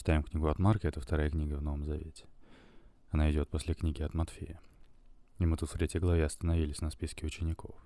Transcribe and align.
Читаем 0.00 0.22
книгу 0.22 0.48
от 0.48 0.58
Марка, 0.58 0.88
это 0.88 0.98
вторая 0.98 1.28
книга 1.28 1.56
в 1.56 1.62
Новом 1.62 1.84
Завете. 1.84 2.24
Она 3.10 3.30
идет 3.30 3.50
после 3.50 3.74
книги 3.74 4.00
от 4.02 4.14
Матфея. 4.14 4.58
И 5.38 5.44
мы 5.44 5.58
тут 5.58 5.68
в 5.68 5.74
третьей 5.74 6.00
главе 6.00 6.24
остановились 6.24 6.80
на 6.80 6.88
списке 6.88 7.26
учеников. 7.26 7.76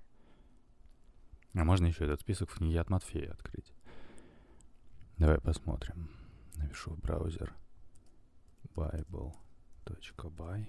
А 1.55 1.65
можно 1.65 1.87
еще 1.87 2.05
этот 2.05 2.21
список 2.21 2.51
в 2.51 2.59
книге 2.59 2.81
от 2.81 2.89
Матфея 2.89 3.33
открыть. 3.33 3.73
Давай 5.19 5.41
посмотрим. 5.41 6.09
Напишу 6.55 6.93
в 6.93 7.01
браузер 7.01 7.53
bible.by. 8.77 10.67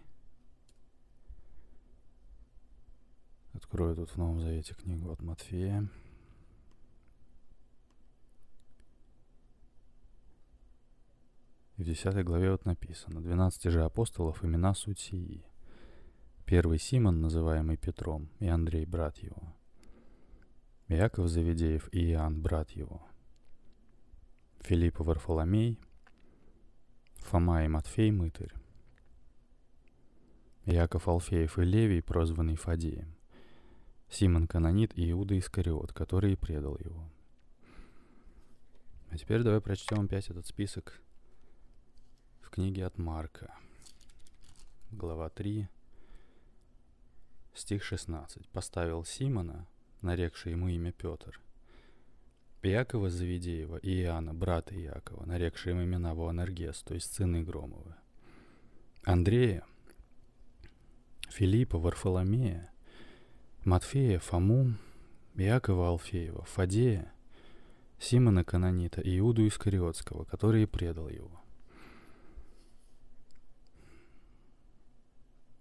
Открою 3.54 3.96
тут 3.96 4.09
в 4.09 4.18
Новом 4.18 4.41
Завете 4.41 4.73
книгу 4.73 5.12
от 5.12 5.21
Матфея. 5.21 5.88
И 11.77 11.83
в 11.83 11.85
10 11.85 12.23
главе 12.23 12.51
вот 12.51 12.65
написано. 12.65 13.21
12 13.21 13.71
же 13.71 13.83
апостолов 13.83 14.43
имена 14.43 14.73
суть 14.73 14.99
сии. 14.99 15.43
Первый 16.45 16.79
Симон, 16.79 17.21
называемый 17.21 17.75
Петром, 17.75 18.29
и 18.39 18.47
Андрей, 18.47 18.85
брат 18.85 19.17
его. 19.17 19.53
Иаков 20.88 21.27
Завидеев 21.27 21.89
и 21.91 22.11
Иоанн, 22.11 22.41
брат 22.41 22.71
его. 22.71 23.02
Филипп 24.61 24.99
Варфоломей, 24.99 25.80
Фома 27.16 27.66
и 27.66 27.67
Матфей, 27.67 28.11
мытарь. 28.11 28.53
Иаков 30.66 31.07
Алфеев 31.07 31.57
и 31.59 31.63
Левий, 31.63 32.02
прозванный 32.02 32.55
Фадеем. 32.55 33.16
Симон 34.09 34.47
Канонит 34.47 34.97
и 34.97 35.11
Иуда 35.11 35.38
Искариот, 35.38 35.91
который 35.94 36.38
предал 36.38 36.77
его. 36.77 37.09
А 39.09 39.17
теперь 39.17 39.44
давай 39.44 39.61
прочтем 39.61 40.02
опять 40.02 40.30
этот 40.30 40.45
список 40.45 41.02
в 42.45 42.49
книге 42.52 42.85
от 42.85 42.98
Марка. 42.99 43.54
Глава 44.92 45.30
3, 45.30 45.67
стих 47.56 47.83
16. 47.83 48.47
«Поставил 48.50 49.03
Симона, 49.03 49.67
нарекший 50.02 50.52
ему 50.52 50.67
имя 50.67 50.92
Петр, 50.92 51.42
Иакова 52.61 53.09
Завидеева 53.09 53.78
и 53.78 54.02
Иоанна, 54.02 54.34
брата 54.34 54.75
Иакова, 54.75 55.25
нарекший 55.25 55.72
им 55.73 55.84
имена 55.84 56.14
Буанергес, 56.14 56.84
то 56.84 56.94
есть 56.94 57.14
сыны 57.14 57.44
Громовы, 57.44 57.95
Андрея, 59.03 59.66
Филиппа, 61.30 61.80
Варфоломея, 61.80 62.72
Матфея, 63.64 64.19
Фому, 64.19 64.75
Иакова 65.36 65.88
Алфеева, 65.89 66.45
Фадея, 66.45 67.12
Симона 68.00 68.44
Канонита 68.44 69.02
и 69.02 69.17
Иуду 69.17 69.47
Искариотского, 69.47 70.25
который 70.25 70.67
предал 70.67 71.09
его. 71.09 71.44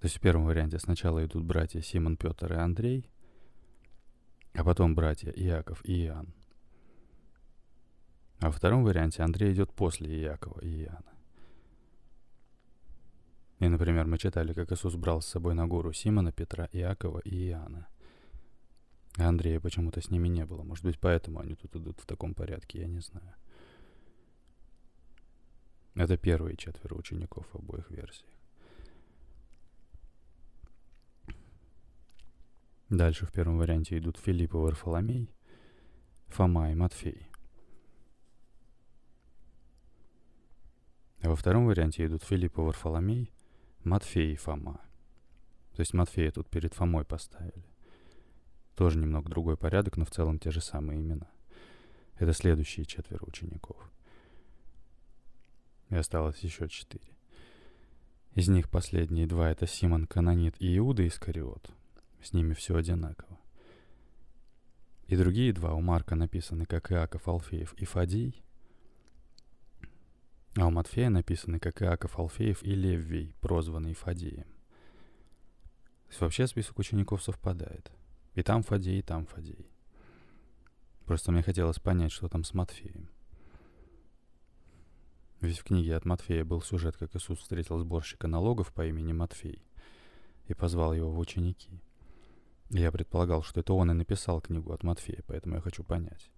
То 0.04 0.06
есть 0.06 0.18
в 0.18 0.20
первом 0.20 0.44
варианте 0.44 0.78
сначала 0.78 1.24
идут 1.24 1.44
братья 1.44 1.80
Симон, 1.80 2.18
Петр 2.18 2.52
и 2.52 2.56
Андрей, 2.56 3.08
а 4.52 4.62
потом 4.62 4.94
братья 4.94 5.30
Иаков 5.30 5.82
и 5.82 6.04
Иоанн. 6.04 6.34
А 8.40 8.48
во 8.48 8.52
втором 8.52 8.84
варианте 8.84 9.22
Андрей 9.22 9.54
идет 9.54 9.72
после 9.72 10.14
Иакова 10.20 10.60
и 10.60 10.82
Иоанна. 10.82 11.14
И, 13.60 13.66
например, 13.66 14.06
мы 14.06 14.18
читали, 14.18 14.52
как 14.52 14.72
Иисус 14.72 14.94
брал 14.94 15.22
с 15.22 15.26
собой 15.26 15.54
на 15.54 15.66
гору 15.66 15.94
Симона, 15.94 16.32
Петра, 16.32 16.68
Иакова 16.70 17.20
и 17.20 17.48
Иоанна. 17.48 17.88
А 19.16 19.26
Андрея 19.26 19.58
почему-то 19.58 20.02
с 20.02 20.10
ними 20.10 20.28
не 20.28 20.44
было. 20.44 20.64
Может 20.64 20.84
быть, 20.84 21.00
поэтому 21.00 21.40
они 21.40 21.54
тут 21.54 21.76
идут 21.76 21.98
в 21.98 22.04
таком 22.04 22.34
порядке, 22.34 22.80
я 22.80 22.88
не 22.88 23.00
знаю. 23.00 23.34
Это 25.94 26.18
первые 26.18 26.58
четверо 26.58 26.94
учеников 26.94 27.46
обоих 27.54 27.90
версиях. 27.90 28.33
Дальше 32.96 33.26
в 33.26 33.32
первом 33.32 33.58
варианте 33.58 33.98
идут 33.98 34.18
Филипп 34.18 34.54
и 34.54 34.56
Варфоломей, 34.56 35.28
Фома 36.28 36.70
и 36.70 36.76
Матфей. 36.76 37.26
А 41.20 41.28
во 41.28 41.34
втором 41.34 41.66
варианте 41.66 42.06
идут 42.06 42.22
Филипп 42.22 42.56
и 42.56 42.60
Варфоломей, 42.60 43.32
Матфей 43.82 44.34
и 44.34 44.36
Фома. 44.36 44.80
То 45.74 45.80
есть 45.80 45.92
Матфея 45.92 46.30
тут 46.30 46.48
перед 46.48 46.72
Фомой 46.74 47.04
поставили. 47.04 47.64
Тоже 48.76 48.98
немного 48.98 49.28
другой 49.28 49.56
порядок, 49.56 49.96
но 49.96 50.04
в 50.04 50.12
целом 50.12 50.38
те 50.38 50.52
же 50.52 50.60
самые 50.60 51.00
имена. 51.00 51.28
Это 52.20 52.32
следующие 52.32 52.86
четверо 52.86 53.24
учеников. 53.24 53.90
И 55.90 55.96
осталось 55.96 56.38
еще 56.44 56.68
четыре. 56.68 57.12
Из 58.34 58.48
них 58.48 58.70
последние 58.70 59.26
два— 59.26 59.50
это 59.50 59.66
Симон 59.66 60.06
Канонит 60.06 60.54
и 60.60 60.76
Иуда 60.76 61.04
Искариот. 61.04 61.74
С 62.24 62.32
ними 62.32 62.54
все 62.54 62.74
одинаково. 62.74 63.38
И 65.06 65.16
другие 65.16 65.52
два 65.52 65.74
у 65.74 65.80
Марка 65.80 66.16
написаны 66.16 66.66
как 66.66 66.90
Иаков 66.90 67.28
Алфеев 67.28 67.74
и 67.74 67.84
Фадий, 67.84 68.42
а 70.56 70.66
у 70.66 70.70
Матфея 70.70 71.10
написаны 71.10 71.60
как 71.60 71.82
Иаков 71.82 72.18
Алфеев 72.18 72.64
и 72.64 72.74
Леввий, 72.74 73.34
прозванный 73.40 73.94
Фадеем. 73.94 74.44
То 74.44 76.08
есть 76.08 76.20
вообще 76.20 76.46
список 76.46 76.78
учеников 76.78 77.22
совпадает— 77.22 77.92
и 78.34 78.42
там 78.42 78.62
Фадей, 78.62 78.98
и 78.98 79.02
там 79.02 79.26
Фадей. 79.26 79.70
Просто 81.06 81.30
мне 81.30 81.42
хотелось 81.42 81.78
понять, 81.78 82.12
что 82.12 82.28
там 82.28 82.44
с 82.44 82.52
Матфеем. 82.52 83.08
Ведь 85.40 85.58
в 85.58 85.64
книге 85.64 85.96
от 85.96 86.04
Матфея 86.04 86.44
был 86.44 86.62
сюжет, 86.62 86.96
как 86.96 87.14
Иисус 87.14 87.38
встретил 87.38 87.78
сборщика 87.78 88.26
налогов 88.26 88.72
по 88.72 88.86
имени 88.86 89.12
Матфей 89.12 89.62
и 90.46 90.54
позвал 90.54 90.94
его 90.94 91.10
в 91.10 91.18
ученики. 91.18 91.80
Я 92.80 92.90
предполагал, 92.90 93.42
что 93.42 93.60
это 93.60 93.72
он 93.72 93.90
и 93.90 93.94
написал 93.94 94.40
книгу 94.40 94.72
от 94.72 94.82
Матфея, 94.82 95.22
поэтому 95.26 95.56
я 95.56 95.60
хочу 95.60 95.84
понять. 95.84 96.30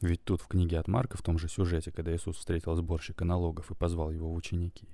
Ведь 0.00 0.24
тут 0.24 0.40
в 0.40 0.48
книге 0.48 0.78
от 0.78 0.88
Марка, 0.88 1.16
в 1.16 1.22
том 1.22 1.38
же 1.38 1.48
сюжете, 1.48 1.90
когда 1.90 2.14
Иисус 2.14 2.36
встретил 2.36 2.74
сборщика 2.74 3.24
налогов 3.24 3.70
и 3.70 3.74
позвал 3.74 4.10
его 4.10 4.30
в 4.30 4.34
ученики, 4.34 4.88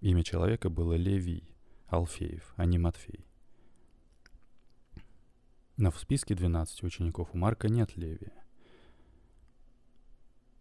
имя 0.00 0.22
человека 0.22 0.68
было 0.68 0.94
Левий, 0.94 1.48
Алфеев, 1.88 2.52
а 2.56 2.66
не 2.66 2.78
Матфей. 2.78 3.26
Но 5.76 5.90
в 5.90 5.98
списке 5.98 6.34
12 6.34 6.84
учеников 6.84 7.30
у 7.34 7.38
Марка 7.38 7.68
нет 7.68 7.96
Левия. 7.96 8.32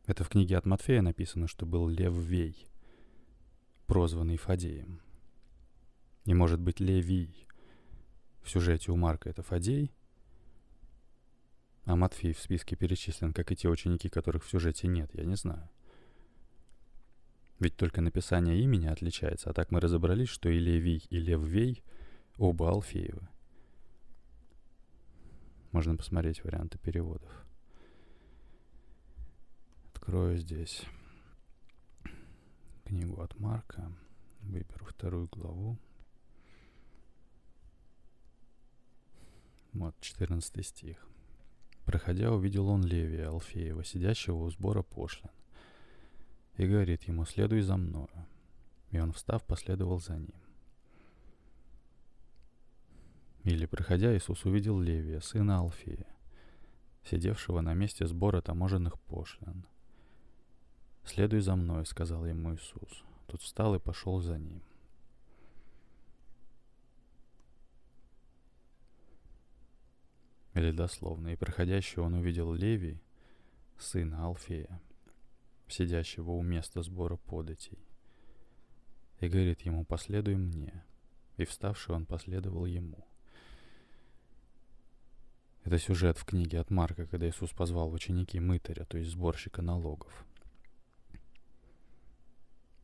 Это 0.05 0.23
в 0.23 0.29
книге 0.29 0.57
от 0.57 0.65
Матфея 0.65 1.01
написано, 1.01 1.47
что 1.47 1.65
был 1.65 1.87
Лев 1.87 2.13
Вей, 2.13 2.67
прозванный 3.87 4.37
Фадеем. 4.37 5.01
И 6.25 6.33
может 6.33 6.59
быть 6.59 6.79
Левий. 6.79 7.47
В 8.41 8.49
сюжете 8.49 8.91
у 8.91 8.95
Марка 8.95 9.29
это 9.29 9.41
Фадей, 9.41 9.93
а 11.85 11.95
Матфей 11.95 12.33
в 12.33 12.39
списке 12.39 12.75
перечислен, 12.75 13.33
как 13.33 13.51
и 13.51 13.55
те 13.55 13.69
ученики, 13.69 14.09
которых 14.09 14.43
в 14.43 14.49
сюжете 14.49 14.87
нет, 14.87 15.09
я 15.13 15.25
не 15.25 15.35
знаю. 15.35 15.69
Ведь 17.59 17.75
только 17.77 18.01
написание 18.01 18.59
имени 18.59 18.87
отличается, 18.87 19.49
а 19.49 19.53
так 19.53 19.71
мы 19.71 19.79
разобрались, 19.79 20.29
что 20.29 20.49
и 20.49 20.59
Левий, 20.59 21.05
и 21.09 21.19
Лев 21.19 21.41
Вей 21.41 21.83
оба 22.37 22.69
Алфеевы. 22.69 23.27
Можно 25.71 25.95
посмотреть 25.95 26.43
варианты 26.43 26.77
переводов. 26.77 27.45
Открою 29.93 30.37
здесь 30.37 30.83
книгу 32.85 33.21
от 33.21 33.39
Марка. 33.39 33.91
Выберу 34.41 34.85
вторую 34.85 35.27
главу. 35.31 35.77
Вот, 39.73 39.95
14 40.01 40.65
стих. 40.65 41.07
Проходя, 41.85 42.31
увидел 42.31 42.69
он 42.69 42.83
Левия 42.83 43.29
Алфеева, 43.29 43.83
сидящего 43.83 44.43
у 44.43 44.49
сбора 44.49 44.83
пошлин. 44.83 45.31
И 46.57 46.65
говорит 46.67 47.03
ему, 47.03 47.25
следуй 47.25 47.61
за 47.61 47.75
мною. 47.75 48.27
И 48.91 48.99
он, 48.99 49.11
встав, 49.11 49.43
последовал 49.43 49.99
за 49.99 50.17
ним. 50.17 50.43
Или, 53.43 53.65
проходя, 53.65 54.15
Иисус 54.15 54.45
увидел 54.45 54.79
Левия, 54.79 55.19
сына 55.19 55.59
Алфея, 55.59 56.07
сидевшего 57.03 57.59
на 57.61 57.73
месте 57.73 58.07
сбора 58.07 58.41
таможенных 58.41 58.99
пошлин. 59.01 59.65
«Следуй 61.03 61.41
за 61.41 61.55
мной»,— 61.55 61.85
сказал 61.87 62.25
ему 62.25 62.55
Иисус. 62.55 63.03
Тот 63.27 63.41
встал 63.41 63.75
и 63.75 63.79
пошел 63.79 64.21
за 64.21 64.37
ним. 64.37 64.61
Или 70.53 70.71
дословно, 70.71 71.29
и 71.29 71.35
проходящий 71.35 72.01
он 72.01 72.13
увидел 72.13 72.53
Левий, 72.53 73.01
сына 73.77 74.25
Алфея, 74.25 74.81
сидящего 75.67 76.31
у 76.31 76.41
места 76.43 76.83
сбора 76.83 77.17
податей, 77.17 77.79
и 79.19 79.27
говорит 79.27 79.61
ему, 79.61 79.85
последуй 79.85 80.35
мне. 80.35 80.83
И 81.37 81.45
вставший 81.45 81.95
он 81.95 82.05
последовал 82.05 82.65
ему. 82.65 83.07
Это 85.63 85.79
сюжет 85.79 86.17
в 86.17 86.25
книге 86.25 86.59
от 86.59 86.69
Марка, 86.69 87.07
когда 87.07 87.27
Иисус 87.27 87.51
позвал 87.51 87.91
ученики 87.91 88.39
мытаря, 88.39 88.85
то 88.85 88.97
есть 88.97 89.11
сборщика 89.11 89.61
налогов. 89.61 90.25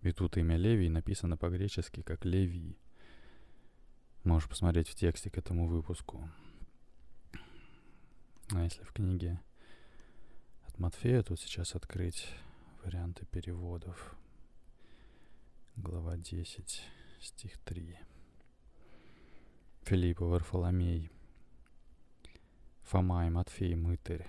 И 0.02 0.12
тут 0.14 0.38
имя 0.38 0.56
Левий 0.56 0.90
написано 0.90 1.36
по-гречески 1.36 2.02
как 2.02 2.24
Леви. 2.24 2.78
Можешь 4.24 4.48
посмотреть 4.48 4.88
в 4.88 4.96
тексте 4.96 5.30
к 5.30 5.38
этому 5.38 5.68
выпуску. 5.68 6.30
А 8.52 8.64
если 8.64 8.84
в 8.84 8.92
книге 8.94 9.40
от 10.66 10.80
Матфея, 10.80 11.22
тут 11.22 11.40
сейчас 11.40 11.76
открыть 11.76 12.28
варианты 12.84 13.28
переводов. 13.28 14.16
Глава 15.76 16.18
10, 16.18 16.82
стих 17.22 17.60
3. 17.60 18.00
Филипп 19.84 20.22
Варфоломей, 20.22 21.12
Фома 22.82 23.28
и 23.28 23.30
Матфей 23.30 23.76
Мытарь, 23.76 24.28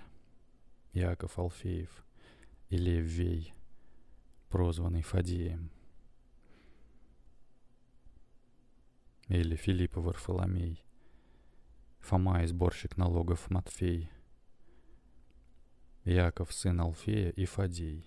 Яков 0.93 1.39
Алфеев 1.39 1.89
и 2.69 2.77
Лев 2.77 3.05
Вей, 3.05 3.55
прозванный 4.49 5.01
Фадеем, 5.01 5.71
или 9.29 9.55
Филипп 9.55 9.95
Варфоломей, 9.95 10.83
Фома 12.01 12.43
и 12.43 12.47
сборщик 12.47 12.97
налогов 12.97 13.49
Матфей, 13.49 14.11
Яков 16.03 16.51
сын 16.51 16.81
Алфея 16.81 17.29
и 17.29 17.45
Фадей. 17.45 18.05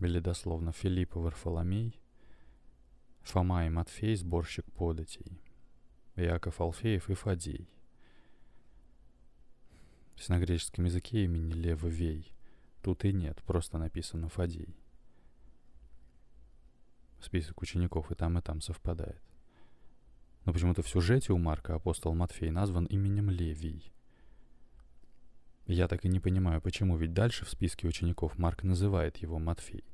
Или 0.00 0.20
дословно 0.20 0.72
Филипп 0.72 1.14
Варфоломей– 1.14 2.00
Фома 3.28 3.66
и 3.66 3.68
Матфей, 3.68 4.16
сборщик 4.16 4.64
податей. 4.72 5.38
Яков 6.16 6.62
Алфеев 6.62 7.10
и 7.10 7.14
Фадей. 7.14 7.68
То 10.14 10.20
есть 10.20 10.28
на 10.30 10.38
греческом 10.38 10.86
языке 10.86 11.24
имени 11.24 11.52
Лева 11.52 11.88
Вей. 11.88 12.34
Тут 12.82 13.04
и 13.04 13.12
нет, 13.12 13.42
просто 13.42 13.76
написано 13.76 14.30
Фадей. 14.30 14.74
Список 17.20 17.60
учеников 17.60 18.10
и 18.10 18.14
там, 18.14 18.38
и 18.38 18.40
там 18.40 18.62
совпадает. 18.62 19.22
Но 20.48 20.54
почему-то 20.54 20.80
в 20.80 20.88
сюжете 20.88 21.34
у 21.34 21.36
Марка 21.36 21.74
апостол 21.74 22.14
Матфей 22.14 22.48
назван 22.48 22.86
именем 22.86 23.28
Левий. 23.28 23.92
Я 25.66 25.88
так 25.88 26.06
и 26.06 26.08
не 26.08 26.20
понимаю, 26.20 26.62
почему, 26.62 26.96
ведь 26.96 27.12
дальше 27.12 27.44
в 27.44 27.50
списке 27.50 27.86
учеников 27.86 28.38
Марк 28.38 28.62
называет 28.62 29.18
его 29.18 29.38
Матфей. 29.38 29.84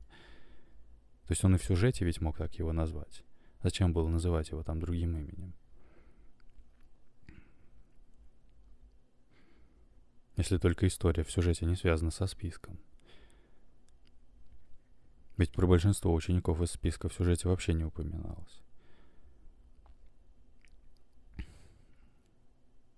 То 1.26 1.32
есть 1.32 1.42
он 1.42 1.56
и 1.56 1.58
в 1.58 1.64
сюжете 1.64 2.04
ведь 2.04 2.20
мог 2.20 2.38
так 2.38 2.54
его 2.54 2.72
назвать. 2.72 3.24
Зачем 3.64 3.92
было 3.92 4.06
называть 4.06 4.50
его 4.50 4.62
там 4.62 4.78
другим 4.78 5.16
именем? 5.16 5.54
Если 10.36 10.58
только 10.58 10.86
история 10.86 11.24
в 11.24 11.32
сюжете 11.32 11.66
не 11.66 11.74
связана 11.74 12.12
со 12.12 12.28
списком. 12.28 12.78
Ведь 15.36 15.50
про 15.50 15.66
большинство 15.66 16.14
учеников 16.14 16.62
из 16.62 16.70
списка 16.70 17.08
в 17.08 17.14
сюжете 17.14 17.48
вообще 17.48 17.74
не 17.74 17.82
упоминалось. 17.82 18.62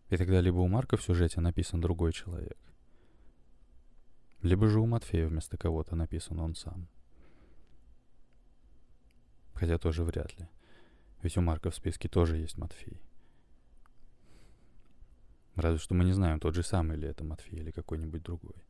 И 0.08 0.17
тогда 0.17 0.41
либо 0.41 0.58
у 0.58 0.69
Марка 0.69 0.97
в 0.97 1.03
сюжете 1.03 1.41
написан 1.41 1.81
другой 1.81 2.12
человек, 2.12 2.58
либо 4.43 4.69
же 4.69 4.81
у 4.81 4.87
Матфея 4.87 5.26
вместо 5.26 5.56
кого-то 5.56 5.97
написан 5.97 6.38
он 6.38 6.55
сам. 6.55 6.88
Хотя 9.55 9.79
тоже 9.79 10.05
вряд 10.05 10.38
ли. 10.38 10.47
Ведь 11.23 11.37
у 11.37 11.41
Марка 11.41 11.70
в 11.70 11.75
списке 11.75 12.08
тоже 12.08 12.37
есть 12.37 12.56
Матфей. 12.56 13.00
Разве 15.56 15.79
что 15.79 15.94
мы 15.94 16.05
не 16.05 16.12
знаем, 16.12 16.38
тот 16.38 16.55
же 16.55 16.62
самый 16.62 16.97
ли 16.97 17.09
это 17.09 17.25
Матфей 17.25 17.59
или 17.59 17.70
какой-нибудь 17.70 18.23
другой. 18.23 18.62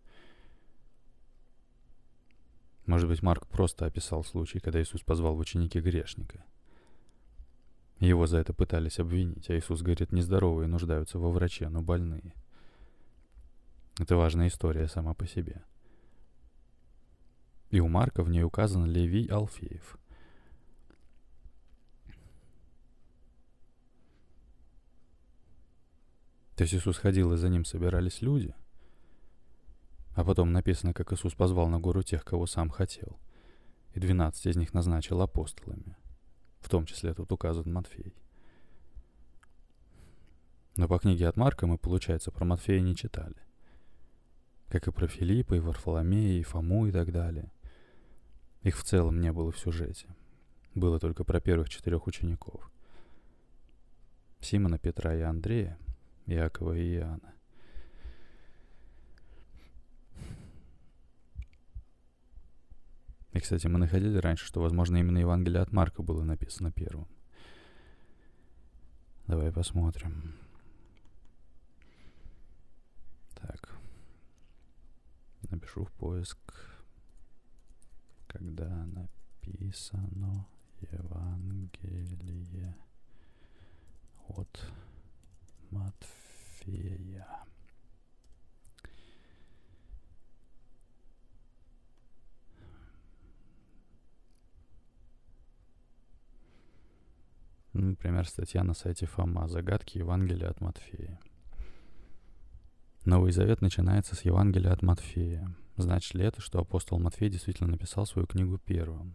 Может 2.87 3.09
быть, 3.09 3.23
Марк 3.23 3.49
просто 3.49 3.85
описал 3.85 4.23
случай, 4.23 4.61
когда 4.61 4.81
Иисус 4.81 5.03
позвал 5.03 5.35
в 5.35 5.41
ученики 5.41 5.81
грешника. 5.81 6.45
Его 7.99 8.27
за 8.27 8.39
это 8.39 8.53
пытались 8.53 8.99
обвинить, 8.99 9.49
а 9.49 9.57
Иисус 9.57 9.83
говорит, 9.83 10.13
нездоровые 10.13 10.69
нуждаются 10.69 11.19
во 11.19 11.31
враче, 11.31 11.69
но 11.69 11.83
больные. 11.83 12.35
Это 13.99 14.17
важная 14.17 14.49
история 14.49 14.87
сама 14.87 15.15
по 15.15 15.27
себе. 15.27 15.63
И 17.71 17.81
у 17.81 17.89
Марка 17.89 18.23
в 18.23 18.29
ней 18.29 18.43
указан 18.43 18.85
Левий 18.85 19.27
Алфеев– 19.27 19.99
То 26.57 26.63
есть 26.63 26.75
Иисус 26.75 26.97
ходил, 26.97 27.33
и 27.35 27.37
за 27.37 27.51
ним 27.51 27.67
собирались 27.67 28.23
люди. 28.23 28.55
А 30.15 30.25
потом 30.25 30.53
написано, 30.53 30.95
как 30.95 31.13
Иисус 31.13 31.35
позвал 31.35 31.69
на 31.69 31.79
гору 31.79 32.03
тех, 32.03 32.25
кого 32.25 32.47
сам 32.47 32.71
хотел. 32.71 33.19
И 33.93 34.01
двенадцать 34.01 34.47
из 34.47 34.57
них 34.57 34.73
назначил 34.73 35.21
апостолами. 35.21 35.97
В 36.67 36.69
том 36.69 36.85
числе 36.85 37.15
тут 37.15 37.31
указан 37.31 37.73
Матфей. 37.73 38.13
Но 40.75 40.89
по 40.89 40.99
книге 40.99 41.29
от 41.29 41.37
Марка 41.37 41.69
мы, 41.69 41.79
получается, 41.79 42.33
про 42.33 42.45
Матфея 42.45 42.81
не 42.81 42.97
читали. 42.97 43.37
Как 44.67 44.89
и 44.89 44.91
про 44.91 45.07
Филиппа, 45.07 45.55
и 45.55 45.61
Варфоломея, 45.61 46.41
и 46.41 46.43
Фому 46.43 46.89
и 46.89 46.91
так 46.91 47.13
далее. 47.13 47.53
Их 48.63 48.77
в 48.77 48.83
целом 48.83 49.21
не 49.21 49.31
было 49.31 49.53
в 49.53 49.59
сюжете. 49.61 50.09
Было 50.75 50.99
только 50.99 51.23
про 51.23 51.41
первых 51.41 51.69
четырех 51.69 52.09
учеников. 52.09 52.69
Симона, 54.41 54.77
Петра 54.77 55.15
и 55.15 55.21
Андрея, 55.21 55.79
Якова 56.27 56.73
и 56.73 56.97
Иоанна. 56.97 57.36
И, 63.37 63.41
кстати, 63.41 63.67
мы 63.67 63.79
находили 63.79 64.17
раньше, 64.17 64.47
что, 64.47 64.63
возможно, 64.63 64.97
именно 64.97 65.19
Евангелие 65.19 65.61
от 65.61 65.71
Марка 65.71 66.03
было 66.03 66.23
написано 66.25 66.73
первым. 66.73 67.07
Давай 69.27 69.53
посмотрим. 69.53 70.35
Так. 73.35 73.79
Напишу 75.51 75.85
в 75.85 75.93
поиск, 75.93 76.39
когда 78.27 78.87
написано 78.87 80.49
Евангелие 80.81 82.75
от 84.29 84.73
Матфея. 85.71 87.29
Например, 97.79 98.27
статья 98.27 98.65
на 98.65 98.73
сайте 98.73 99.05
Фома 99.05 99.49
«Загадки 99.49 99.99
Евангелия 99.99 100.49
от 100.49 100.63
Матфея». 100.63 101.21
Новый 103.05 103.33
Завет 103.33 103.61
начинается 103.61 104.17
с 104.17 104.23
Евангелия 104.23 104.73
от 104.73 104.81
Матфея. 104.81 105.55
Значит 105.77 106.15
ли 106.15 106.25
это, 106.25 106.41
что 106.41 106.59
апостол 106.59 106.99
Матфей 106.99 107.29
действительно 107.29 107.69
написал 107.69 108.07
свою 108.07 108.27
книгу 108.27 108.57
первым? 108.57 109.15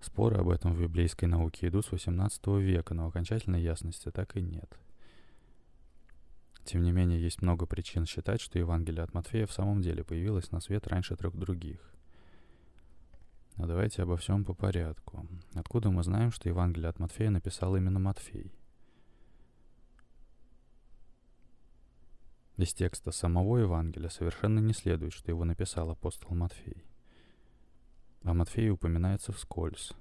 Споры 0.00 0.38
об 0.38 0.48
этом 0.48 0.72
в 0.72 0.80
библейской 0.80 1.26
науке 1.26 1.68
идут 1.68 1.84
с 1.84 1.92
18 1.92 2.46
века, 2.58 2.94
но 2.94 3.06
окончательной 3.06 3.60
ясности 3.60 4.10
так 4.10 4.34
и 4.36 4.40
нет. 4.40 4.78
Тем 6.64 6.82
не 6.82 6.92
менее, 6.92 7.20
есть 7.20 7.42
много 7.42 7.66
причин 7.66 8.06
считать, 8.06 8.40
что 8.40 8.58
Евангелие 8.58 9.02
от 9.02 9.12
Матфея 9.12 9.46
в 9.46 9.52
самом 9.52 9.82
деле 9.82 10.04
появилось 10.04 10.50
на 10.52 10.60
свет 10.60 10.86
раньше 10.86 11.16
трех 11.16 11.36
других. 11.36 11.93
Но 13.56 13.66
давайте 13.66 14.02
обо 14.02 14.16
всем 14.16 14.44
по 14.44 14.52
порядку. 14.52 15.26
Откуда 15.54 15.90
мы 15.90 16.02
знаем, 16.02 16.32
что 16.32 16.48
Евангелие 16.48 16.88
от 16.88 16.98
Матфея 16.98 17.30
написал 17.30 17.76
именно 17.76 18.00
Матфей? 18.00 18.52
Из 22.56 22.72
текста 22.72 23.10
самого 23.10 23.58
Евангелия 23.58 24.08
совершенно 24.08 24.60
не 24.60 24.72
следует, 24.72 25.12
что 25.12 25.30
его 25.30 25.44
написал 25.44 25.90
апостол 25.90 26.34
Матфей. 26.34 26.84
А 28.22 28.32
Матфей 28.32 28.70
упоминается 28.70 29.32
вскользь. 29.32 29.92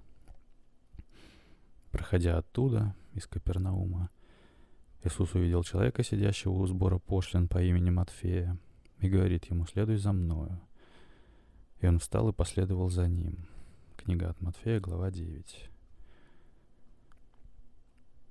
Проходя 1.92 2.38
оттуда, 2.38 2.96
из 3.14 3.28
Капернаума, 3.28 4.10
Иисус 5.04 5.36
увидел 5.36 5.64
человека, 5.64 6.04
сидящего 6.04 6.54
у 6.54 6.66
сбора 6.66 6.98
пошлин 6.98 7.48
по 7.48 7.62
имени 7.62 7.90
Матфея, 7.90 8.58
и 9.00 9.10
говорит 9.10 9.46
ему, 9.46 9.66
следуй 9.66 9.98
за 9.98 10.14
мною. 10.14 10.60
И 11.84 11.86
он 11.86 12.00
встал 12.00 12.30
и 12.30 12.34
последовал 12.34 12.90
за 12.90 13.10
ним. 13.10 13.46
Книга 13.98 14.30
от 14.30 14.40
Матфея, 14.40 14.80
глава 14.80 15.12
9. 15.12 15.70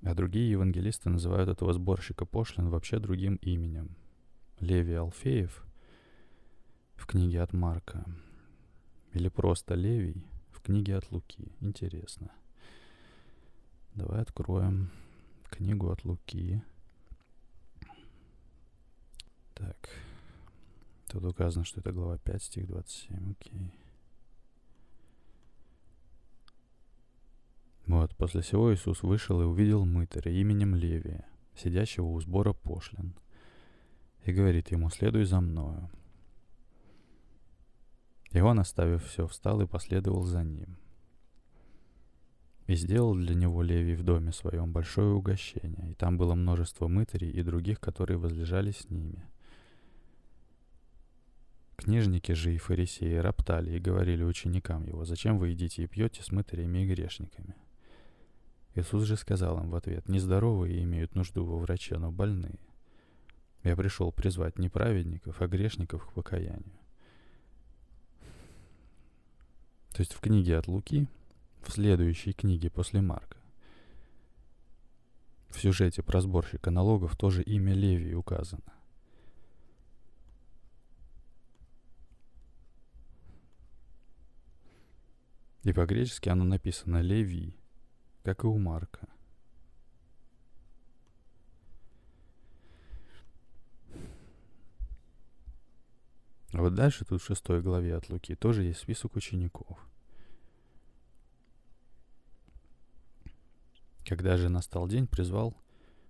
А 0.04 0.14
другие 0.14 0.50
евангелисты 0.52 1.10
называют 1.10 1.50
этого 1.50 1.74
сборщика 1.74 2.24
пошлин 2.24 2.70
вообще 2.70 2.98
другим 2.98 3.34
именем. 3.42 3.94
Левий 4.58 4.96
Алфеев 4.96 5.66
в 6.94 7.06
книге 7.06 7.42
от 7.42 7.52
Марка. 7.52 8.06
Или 9.12 9.28
просто 9.28 9.74
Левий 9.74 10.24
в 10.50 10.62
книге 10.62 10.96
от 10.96 11.12
Луки. 11.12 11.52
Интересно. 11.60 12.30
Давай 13.94 14.22
откроем 14.22 14.90
книгу 15.50 15.90
от 15.90 16.06
Луки. 16.06 16.62
Так. 19.52 19.90
Тут 21.12 21.24
указано, 21.26 21.62
что 21.66 21.80
это 21.80 21.92
глава 21.92 22.16
5, 22.16 22.42
стих 22.42 22.66
27. 22.68 23.32
Окей. 23.32 23.74
Вот, 27.84 28.16
после 28.16 28.40
всего 28.40 28.72
Иисус 28.72 29.02
вышел 29.02 29.42
и 29.42 29.44
увидел 29.44 29.84
мытаря 29.84 30.32
именем 30.32 30.74
Левия, 30.74 31.26
сидящего 31.54 32.06
у 32.06 32.18
сбора 32.18 32.54
пошлин, 32.54 33.14
и 34.24 34.32
говорит 34.32 34.70
ему, 34.70 34.88
следуй 34.88 35.24
за 35.24 35.42
мною. 35.42 35.90
И 38.30 38.40
он, 38.40 38.58
оставив 38.58 39.04
все, 39.04 39.26
встал 39.26 39.60
и 39.60 39.66
последовал 39.66 40.22
за 40.22 40.42
ним. 40.42 40.78
И 42.68 42.74
сделал 42.74 43.14
для 43.14 43.34
него 43.34 43.60
Левий 43.60 43.96
в 43.96 44.02
доме 44.02 44.32
своем 44.32 44.72
большое 44.72 45.12
угощение, 45.12 45.90
и 45.90 45.94
там 45.94 46.16
было 46.16 46.34
множество 46.34 46.88
мытарей 46.88 47.30
и 47.30 47.42
других, 47.42 47.80
которые 47.80 48.16
возлежали 48.16 48.70
с 48.70 48.88
ними. 48.88 49.22
Книжники 51.76 52.32
же 52.32 52.54
и 52.54 52.58
фарисеи 52.58 53.16
роптали 53.16 53.76
и 53.76 53.80
говорили 53.80 54.22
ученикам 54.22 54.84
его, 54.84 55.04
«Зачем 55.04 55.38
вы 55.38 55.48
едите 55.48 55.82
и 55.82 55.86
пьете 55.86 56.22
с 56.22 56.30
мытарями 56.30 56.80
и 56.80 56.86
грешниками?» 56.86 57.54
Иисус 58.74 59.04
же 59.04 59.16
сказал 59.16 59.58
им 59.58 59.70
в 59.70 59.74
ответ, 59.74 60.08
«Нездоровые 60.08 60.82
имеют 60.82 61.14
нужду 61.14 61.44
во 61.44 61.58
враче, 61.58 61.98
но 61.98 62.10
больные. 62.10 62.58
Я 63.64 63.76
пришел 63.76 64.12
призвать 64.12 64.58
не 64.58 64.68
праведников, 64.68 65.42
а 65.42 65.48
грешников 65.48 66.06
к 66.06 66.12
покаянию». 66.12 66.78
То 69.92 70.00
есть 70.00 70.14
в 70.14 70.20
книге 70.20 70.56
от 70.56 70.68
Луки, 70.68 71.06
в 71.62 71.70
следующей 71.70 72.32
книге 72.32 72.70
после 72.70 73.02
Марка, 73.02 73.36
в 75.50 75.60
сюжете 75.60 76.02
про 76.02 76.22
сборщика 76.22 76.70
налогов 76.70 77.16
тоже 77.16 77.42
имя 77.42 77.74
Левии 77.74 78.14
указано. 78.14 78.62
И 85.62 85.72
по-гречески 85.72 86.28
оно 86.28 86.44
написано 86.44 87.00
«Леви», 87.00 87.54
как 88.24 88.44
и 88.44 88.46
у 88.46 88.58
Марка. 88.58 89.08
А 96.52 96.60
вот 96.60 96.74
дальше 96.74 97.04
тут 97.04 97.22
в 97.22 97.24
шестой 97.24 97.62
главе 97.62 97.96
от 97.96 98.10
Луки 98.10 98.34
тоже 98.34 98.64
есть 98.64 98.80
список 98.80 99.16
учеников. 99.16 99.78
Когда 104.04 104.36
же 104.36 104.48
настал 104.48 104.88
день, 104.88 105.06
призвал 105.06 105.56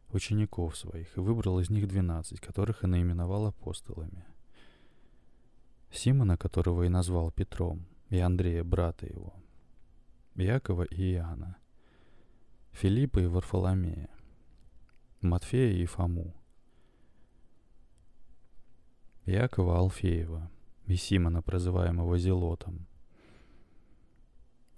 учеников 0.08 0.76
своих 0.76 1.16
и 1.16 1.20
выбрал 1.20 1.60
из 1.60 1.70
них 1.70 1.86
двенадцать, 1.86 2.40
которых 2.40 2.82
и 2.82 2.86
наименовал 2.86 3.46
апостолами. 3.46 4.24
Симона, 5.92 6.36
которого 6.36 6.84
и 6.84 6.88
назвал 6.88 7.30
Петром, 7.30 7.86
и 8.08 8.18
Андрея, 8.18 8.64
брата 8.64 9.06
его, 9.06 9.34
Якова 10.36 10.84
и 10.84 11.12
Иоанна, 11.14 11.56
Филиппа 12.72 13.20
и 13.20 13.26
Варфоломея, 13.26 14.08
Матфея 15.20 15.72
и 15.72 15.86
Фому, 15.86 16.34
Якова 19.26 19.78
Алфеева 19.78 20.50
и 20.86 20.96
Симона, 20.96 21.42
прозываемого 21.42 22.18
Зелотом, 22.18 22.86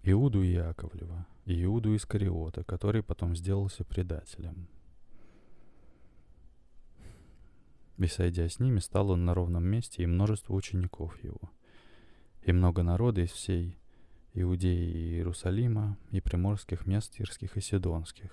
Иуду 0.02 0.42
Яковлева 0.42 1.26
Иуду 1.46 1.94
Искариота, 1.94 2.64
который 2.64 3.02
потом 3.02 3.36
сделался 3.36 3.84
предателем. 3.84 4.66
И 7.98 8.06
сойдя 8.06 8.48
с 8.48 8.58
ними, 8.58 8.78
стал 8.78 9.10
он 9.10 9.24
на 9.24 9.34
ровном 9.34 9.64
месте 9.64 10.02
и 10.02 10.06
множество 10.06 10.54
учеников 10.54 11.22
его, 11.22 11.52
и 12.42 12.52
много 12.52 12.82
народа 12.82 13.20
из 13.20 13.30
всей 13.30 13.78
Иудеи 14.34 14.90
и 14.90 15.14
Иерусалима, 15.16 15.96
и 16.10 16.20
приморских 16.20 16.86
мест 16.86 17.14
Тирских 17.14 17.56
и 17.56 17.60
Сидонских. 17.60 18.30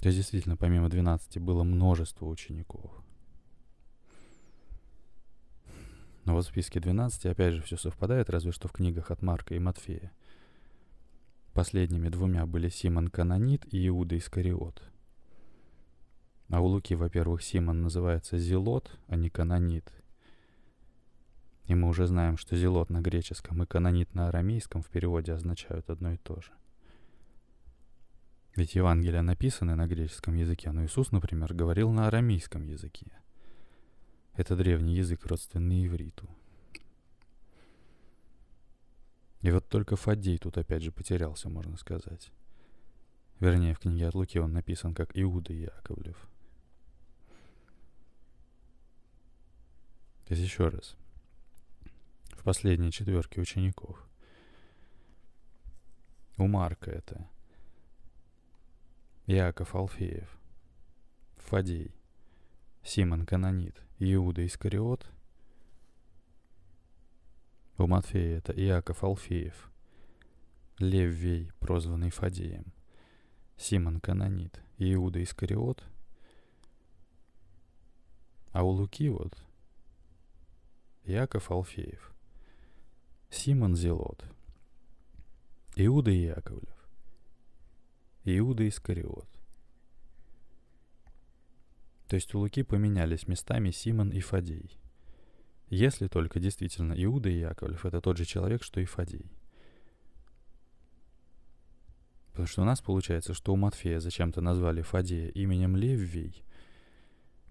То 0.00 0.08
есть 0.08 0.18
действительно, 0.18 0.56
помимо 0.56 0.88
12 0.88 1.38
было 1.38 1.62
множество 1.62 2.26
учеников– 2.26 2.90
Но 6.24 6.32
вот 6.32 6.44
в 6.44 6.48
списке 6.48 6.80
12 6.80 7.26
опять 7.26 7.54
же 7.54 7.62
все 7.62 7.76
совпадает, 7.76 8.30
разве 8.30 8.52
что 8.52 8.68
в 8.68 8.72
книгах 8.72 9.10
от 9.10 9.22
Марка 9.22 9.54
и 9.54 9.58
Матфея. 9.58 10.12
Последними 11.52 12.08
двумя 12.08 12.46
были 12.46 12.68
Симон 12.68 13.08
Канонит 13.08 13.72
и 13.72 13.86
Иуда 13.88 14.16
Искариот. 14.16 14.82
А 16.48 16.60
у 16.60 16.66
Луки, 16.66 16.94
во-первых, 16.94 17.42
Симон 17.42 17.82
называется 17.82 18.38
Зелот, 18.38 18.98
а 19.06 19.16
не 19.16 19.28
Канонит. 19.28 19.92
И 21.66 21.74
мы 21.74 21.88
уже 21.88 22.06
знаем, 22.06 22.36
что 22.36 22.56
Зелот 22.56 22.90
на 22.90 23.00
греческом 23.00 23.62
и 23.62 23.66
Канонит 23.66 24.14
на 24.14 24.28
арамейском 24.28 24.82
в 24.82 24.88
переводе 24.88 25.32
означают 25.32 25.88
одно 25.88 26.12
и 26.12 26.18
то 26.18 26.40
же. 26.40 26.50
Ведь 28.54 28.74
Евангелия 28.74 29.22
написаны 29.22 29.74
на 29.74 29.86
греческом 29.86 30.34
языке, 30.34 30.70
но 30.70 30.84
Иисус, 30.84 31.10
например, 31.10 31.54
говорил 31.54 31.90
на 31.90 32.06
арамейском 32.06 32.64
языке. 32.64 33.06
Это 34.36 34.56
древний 34.56 34.94
язык, 34.94 35.26
родственный 35.26 35.86
ивриту. 35.86 36.28
И 39.40 39.50
вот 39.50 39.68
только 39.68 39.96
Фадей 39.96 40.38
тут 40.38 40.56
опять 40.56 40.82
же 40.82 40.92
потерялся, 40.92 41.48
можно 41.48 41.76
сказать. 41.76 42.30
Вернее, 43.40 43.74
в 43.74 43.80
книге 43.80 44.08
от 44.08 44.14
Луки 44.14 44.38
он 44.38 44.52
написан 44.52 44.94
как 44.94 45.10
Иуда 45.14 45.52
Яковлев. 45.52 46.16
То 50.26 50.34
есть 50.34 50.42
еще 50.42 50.68
раз. 50.68 50.96
В 52.44 52.46
последней 52.46 52.92
четверке 52.92 53.40
учеников. 53.40 54.06
У 56.36 56.46
Марка 56.46 56.90
это. 56.90 57.26
Яков 59.24 59.74
Алфеев, 59.74 60.28
Фадей, 61.38 61.94
Симон 62.82 63.24
Канонит, 63.24 63.82
Иуда 63.98 64.44
Искариот. 64.44 65.06
У 67.78 67.86
Матфея 67.86 68.36
это 68.36 68.52
Иаков 68.52 69.02
Алфеев, 69.02 69.72
Леввей, 70.78 71.50
прозванный 71.60 72.10
Фадеем, 72.10 72.74
Симон 73.56 74.00
Канонит, 74.00 74.60
Иуда 74.76 75.22
Искариот. 75.22 75.82
А 78.52 78.62
у 78.64 78.68
Луки 78.68 79.08
вот 79.08 79.34
Иаков 81.04 81.50
Алфеев, 81.50 82.13
Симон 83.34 83.74
Зелот, 83.74 84.24
Иуда 85.74 86.12
Яковлев, 86.12 86.88
Иуда 88.24 88.66
Искариот. 88.68 89.28
То 92.06 92.14
есть 92.14 92.32
у 92.34 92.38
Луки 92.38 92.62
поменялись 92.62 93.26
местами 93.26 93.72
Симон 93.72 94.10
и 94.10 94.20
Фадей. 94.20 94.78
Если 95.68 96.06
только 96.06 96.38
действительно 96.38 96.94
Иуда 96.96 97.28
и 97.28 97.40
Яковлев— 97.40 97.84
это 97.86 98.00
тот 98.00 98.18
же 98.18 98.24
человек, 98.24 98.62
что 98.62 98.80
и 98.80 98.84
Фадей. 98.84 99.30
Потому 102.30 102.46
что 102.46 102.62
у 102.62 102.64
нас 102.64 102.80
получается, 102.80 103.34
что 103.34 103.52
у 103.52 103.56
Матфея 103.56 103.98
зачем-то 103.98 104.40
назвали 104.42 104.82
Фадея 104.82 105.28
именем 105.30 105.76
Леввий, 105.76 106.44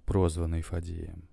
прозванный 0.06 0.62
Фадеем. 0.62 1.28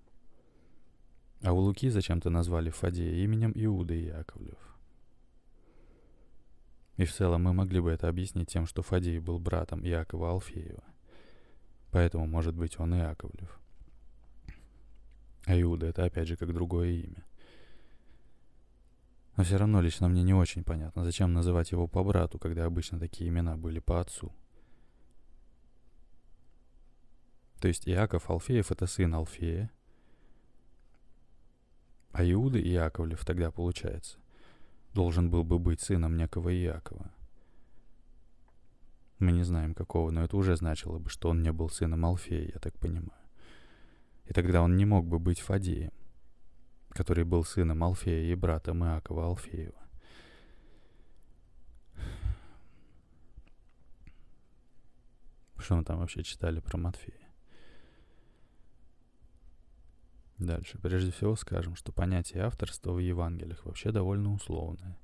А 1.43 1.53
у 1.53 1.57
Луки 1.57 1.89
зачем-то 1.89 2.29
назвали 2.29 2.69
Фадея 2.69 3.23
именем 3.23 3.51
Иуда 3.55 3.93
и 3.93 4.05
Яковлев. 4.05 4.59
И 6.97 7.05
в 7.05 7.13
целом 7.13 7.43
мы 7.43 7.53
могли 7.53 7.79
бы 7.79 7.89
это 7.89 8.07
объяснить 8.07 8.49
тем, 8.49 8.67
что 8.67 8.83
Фадей 8.83 9.17
был 9.19 9.39
братом 9.39 9.83
Иакова 9.83 10.31
Алфеева. 10.31 10.83
Поэтому, 11.89 12.27
может 12.27 12.55
быть, 12.55 12.79
он 12.79 12.93
Иаковлев. 12.93 13.59
А 15.45 15.59
Иуда— 15.59 15.85
это 15.87 16.03
опять 16.05 16.27
же 16.27 16.37
как 16.37 16.53
другое 16.53 16.89
имя. 16.89 17.25
Но 19.35 19.43
все 19.43 19.57
равно 19.57 19.81
лично 19.81 20.07
мне 20.07 20.21
не 20.21 20.35
очень 20.35 20.63
понятно, 20.63 21.03
зачем 21.03 21.33
называть 21.33 21.71
его 21.71 21.87
по 21.87 22.03
брату, 22.03 22.37
когда 22.37 22.65
обычно 22.65 22.99
такие 22.99 23.29
имена 23.29 23.57
были 23.57 23.79
по 23.79 23.99
отцу. 23.99 24.31
То 27.59 27.67
есть 27.67 27.87
Иаков 27.87 28.29
Алфеев— 28.29 28.69
это 28.71 28.85
сын 28.85 29.13
Алфея, 29.15 29.71
а 32.11 32.23
Иуда 32.23 32.59
Иаковлев 32.59 33.25
тогда, 33.25 33.51
получается, 33.51 34.17
должен 34.93 35.29
был 35.29 35.43
бы 35.43 35.59
быть 35.59 35.81
сыном 35.81 36.17
некого 36.17 36.53
Иакова— 36.53 37.11
мы 39.21 39.33
не 39.33 39.43
знаем 39.43 39.75
какого, 39.75 40.09
но 40.09 40.23
это 40.23 40.35
уже 40.35 40.55
значило 40.55 40.97
бы, 40.97 41.11
что 41.11 41.29
он 41.29 41.43
не 41.43 41.51
был 41.51 41.69
сыном 41.69 42.05
Алфея, 42.05 42.49
я 42.53 42.59
так 42.59 42.73
понимаю. 42.79 43.21
И 44.25 44.33
тогда 44.33 44.63
он 44.63 44.75
не 44.77 44.85
мог 44.85 45.05
бы 45.05 45.19
быть 45.19 45.39
Фадеем, 45.39 45.93
который 46.89 47.23
был 47.23 47.43
сыном 47.43 47.83
Алфея 47.83 48.31
и 48.31 48.33
братом 48.33 48.83
Иакова 48.83 49.27
Алфеева. 49.27 49.79
Что 55.59 55.75
мы 55.75 55.83
там 55.83 55.99
вообще 55.99 56.23
читали 56.23 56.59
про 56.59 56.79
Матфея? 56.79 57.20
Дальше. 60.41 60.79
Прежде 60.79 61.11
всего 61.11 61.35
скажем, 61.35 61.75
что 61.75 61.91
понятие 61.91 62.41
авторства 62.41 62.93
в 62.93 62.97
Евангелиях 62.97 63.63
вообще 63.63 63.91
довольно 63.91 64.33
условное. 64.33 64.97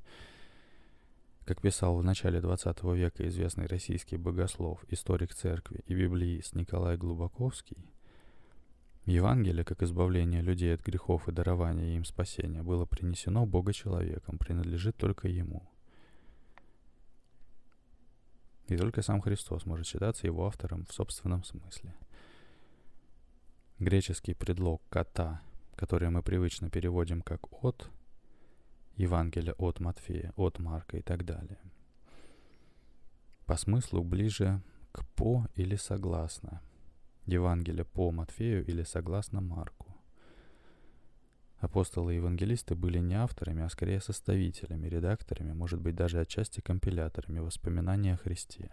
Как 1.46 1.62
писал 1.62 1.96
в 1.96 2.04
начале 2.04 2.42
20 2.42 2.84
века 2.96 3.28
известный 3.28 3.68
российский 3.68 4.18
богослов, 4.18 4.84
историк 4.90 5.36
церкви 5.36 5.84
и 5.86 5.94
библеист 5.94 6.56
Николай 6.56 6.98
Глубаковский, 6.98 7.78
Евангелие, 9.06 9.64
как 9.64 9.84
избавление 9.84 10.42
людей 10.42 10.74
от 10.74 10.82
грехов 10.82 11.30
и 11.30 11.32
дарование 11.32 11.96
им 11.96 12.04
спасения, 12.04 12.64
было 12.64 12.86
принесено 12.86 13.46
Бога 13.46 13.74
человеком, 13.74 14.40
принадлежит 14.40 14.98
только 14.98 15.28
Ему. 15.28 15.70
И 18.70 18.76
только 18.76 19.04
сам 19.04 19.22
Христос 19.22 19.68
может 19.68 19.86
считаться 19.86 20.26
его 20.26 20.48
автором 20.48 20.88
в 20.88 20.94
собственном 20.94 21.44
смысле. 21.44 21.94
Греческий 23.80 24.34
предлог 24.34 24.82
«кота», 24.90 25.40
который 25.76 26.10
мы 26.10 26.24
привычно 26.24 26.68
переводим 26.68 27.22
как 27.22 27.64
«от», 27.64 27.92
Евангелие 28.96 29.54
от 29.54 29.80
Матфея, 29.80 30.34
от 30.36 30.58
Марка 30.58 30.98
и 30.98 31.04
так 31.04 31.24
далее. 31.26 31.60
По 33.46 33.56
смыслу 33.56 34.04
ближе 34.04 34.64
к 34.92 35.06
«по» 35.10 35.46
или 35.54 35.76
«согласно», 35.76 36.60
Евангелие 37.28 37.86
по 37.86 38.10
Матфею 38.10 38.66
или 38.66 38.82
согласно 38.82 39.42
Марку. 39.42 39.96
Апостолы 41.60 42.14
и 42.14 42.16
евангелисты 42.16 42.74
были 42.74 42.98
не 42.98 43.14
авторами, 43.14 43.62
а 43.62 43.70
скорее 43.70 44.02
составителями, 44.02 44.88
редакторами, 44.88 45.54
может 45.54 45.80
быть, 45.82 45.94
даже 45.94 46.20
отчасти 46.20 46.62
компиляторами 46.62 47.38
воспоминаний 47.38 48.10
о 48.10 48.18
Христе. 48.18 48.72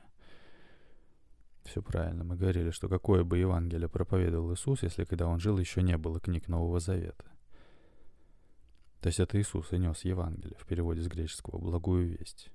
Все 1.65 1.83
правильно, 1.83 2.25
мы 2.25 2.37
говорили, 2.37 2.71
что 2.71 2.89
какое 2.89 3.25
бы 3.25 3.39
Евангелие 3.39 3.89
проповедовал 3.89 4.53
Иисус, 4.53 4.83
если 4.83 5.05
когда 5.05 5.27
Он 5.27 5.41
жил, 5.41 5.59
еще 5.59 5.83
не 5.83 5.97
было 5.97 6.21
книг 6.21 6.49
Нового 6.49 6.79
Завета. 6.79 7.25
То 9.01 9.09
есть 9.09 9.19
это 9.19 9.41
Иисус 9.41 9.73
и 9.73 9.79
нес 9.79 10.05
Евангелие 10.05 10.57
в 10.59 10.67
переводе 10.67 11.03
с 11.03 11.09
греческого 11.09 11.59
«благую 11.59 12.09
весть». 12.19 12.51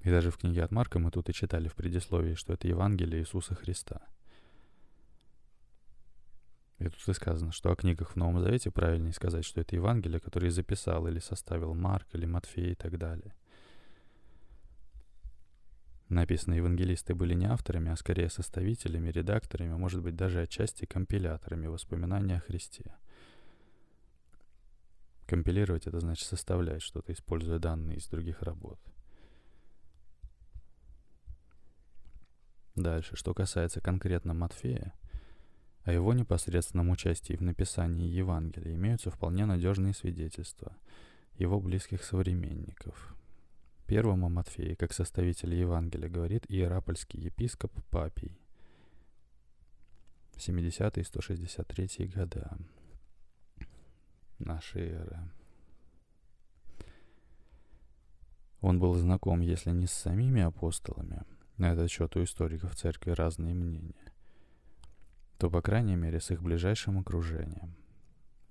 И 0.00 0.10
даже 0.10 0.30
в 0.30 0.38
книге 0.38 0.64
от 0.64 0.72
Марка 0.72 0.98
мы 0.98 1.10
тут 1.10 1.28
и 1.28 1.32
читали 1.32 1.68
в 1.68 1.74
предисловии, 1.74 2.34
что 2.34 2.52
это 2.52 2.66
Евангелие 2.66 3.22
Иисуса 3.22 3.54
Христа. 3.54 4.00
И 6.80 6.88
тут 6.88 7.08
и 7.08 7.12
сказано, 7.12 7.52
что 7.52 7.70
о 7.70 7.76
книгах 7.76 8.10
в 8.10 8.16
Новом 8.16 8.40
Завете 8.40 8.72
правильнее 8.72 9.12
сказать, 9.12 9.44
что 9.44 9.60
это 9.60 9.76
Евангелие, 9.76 10.18
которое 10.18 10.50
записал 10.50 11.06
или 11.06 11.20
составил 11.20 11.74
Марк 11.74 12.08
или 12.12 12.26
Матфей 12.26 12.72
и 12.72 12.74
так 12.74 12.98
далее. 12.98 13.32
Написанные 16.12 16.58
евангелисты 16.58 17.14
были 17.14 17.32
не 17.32 17.46
авторами, 17.46 17.90
а 17.90 17.96
скорее 17.96 18.28
составителями, 18.28 19.08
редакторами, 19.08 19.72
может 19.72 20.02
быть, 20.02 20.14
даже 20.14 20.42
отчасти 20.42 20.84
компиляторами 20.84 21.68
воспоминаний 21.68 22.34
о 22.34 22.40
Христе. 22.40 22.94
Компилировать— 25.26 25.86
это 25.86 26.00
значит 26.00 26.28
составлять 26.28 26.82
что-то, 26.82 27.14
используя 27.14 27.58
данные 27.58 27.96
из 27.96 28.08
других 28.08 28.42
работ. 28.42 28.78
Дальше, 32.74 33.16
что 33.16 33.32
касается 33.32 33.80
конкретно 33.80 34.34
Матфея, 34.34 34.92
о 35.84 35.92
его 35.92 36.12
непосредственном 36.12 36.90
участии 36.90 37.36
в 37.36 37.40
написании 37.40 38.06
Евангелия 38.06 38.74
имеются 38.74 39.10
вполне 39.10 39.46
надежные 39.46 39.94
свидетельства 39.94 40.76
его 41.36 41.58
близких 41.58 42.04
современников. 42.04 43.16
Первому 43.86 44.28
Матфея, 44.28 44.74
как 44.76 44.92
составитель 44.92 45.54
Евангелия, 45.54 46.08
говорит 46.08 46.44
иерапольский 46.48 47.20
епископ 47.20 47.72
Папий. 47.90 48.38
70 50.36 51.06
163 51.06 52.06
года 52.14 52.58
нашей 54.38 54.88
эры. 54.88 55.18
Он 58.60 58.78
был 58.78 58.94
знаком, 58.94 59.40
если 59.40 59.70
не 59.70 59.86
с 59.86 59.92
самими 59.92 60.42
апостолами, 60.42 61.22
на 61.58 61.72
этот 61.72 61.90
счет 61.90 62.16
у 62.16 62.22
историков 62.22 62.74
церкви 62.76 63.10
разные 63.10 63.54
мнения, 63.54 64.12
то, 65.38 65.50
по 65.50 65.60
крайней 65.60 65.96
мере, 65.96 66.20
с 66.20 66.30
их 66.30 66.42
ближайшим 66.42 66.98
окружением, 66.98 67.74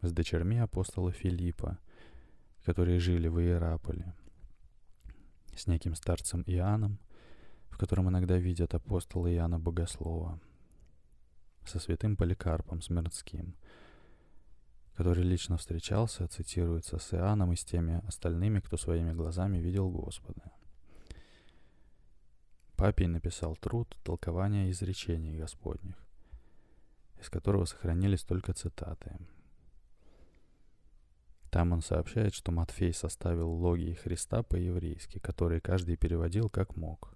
с 0.02 0.12
дочерьми 0.12 0.58
апостола 0.60 1.12
Филиппа, 1.12 1.80
которые 2.66 3.00
жили 3.00 3.28
в 3.28 3.40
Иераполе, 3.40 4.14
с 5.56 5.68
неким 5.68 5.96
старцем 5.96 6.44
Иоанном, 6.46 7.00
в 7.70 7.78
котором 7.78 8.10
иногда 8.10 8.38
видят 8.38 8.74
апостола 8.74 9.34
Иоанна 9.34 9.60
Богослова, 9.60 10.40
со 11.66 11.80
святым 11.80 12.16
Поликарпом 12.16 12.82
Смирнским, 12.82 13.56
который 14.96 15.24
лично 15.24 15.58
встречался, 15.58 16.28
цитируется, 16.28 16.98
с 16.98 17.14
Иоанном 17.14 17.54
и 17.54 17.56
с 17.56 17.64
теми 17.64 18.02
остальными, 18.08 18.60
кто 18.60 18.78
своими 18.78 19.14
глазами 19.14 19.58
видел 19.58 19.90
Господа. 19.90 20.52
Папий 22.76 23.08
написал 23.08 23.56
труд 23.56 23.96
«Толкование 24.04 24.72
изречений 24.72 25.38
Господних», 25.38 25.96
из 27.20 27.30
которого 27.30 27.66
сохранились 27.66 28.24
только 28.24 28.54
цитаты. 28.54 29.18
Там 31.52 31.74
он 31.74 31.82
сообщает, 31.82 32.34
что 32.34 32.54
Матфей 32.54 32.94
составил 32.94 33.52
логии 33.52 33.94
Христа 33.94 34.42
по-еврейски, 34.42 35.20
которые 35.20 35.60
каждый 35.60 35.98
переводил 35.98 36.50
как 36.50 36.78
мог. 36.78 37.14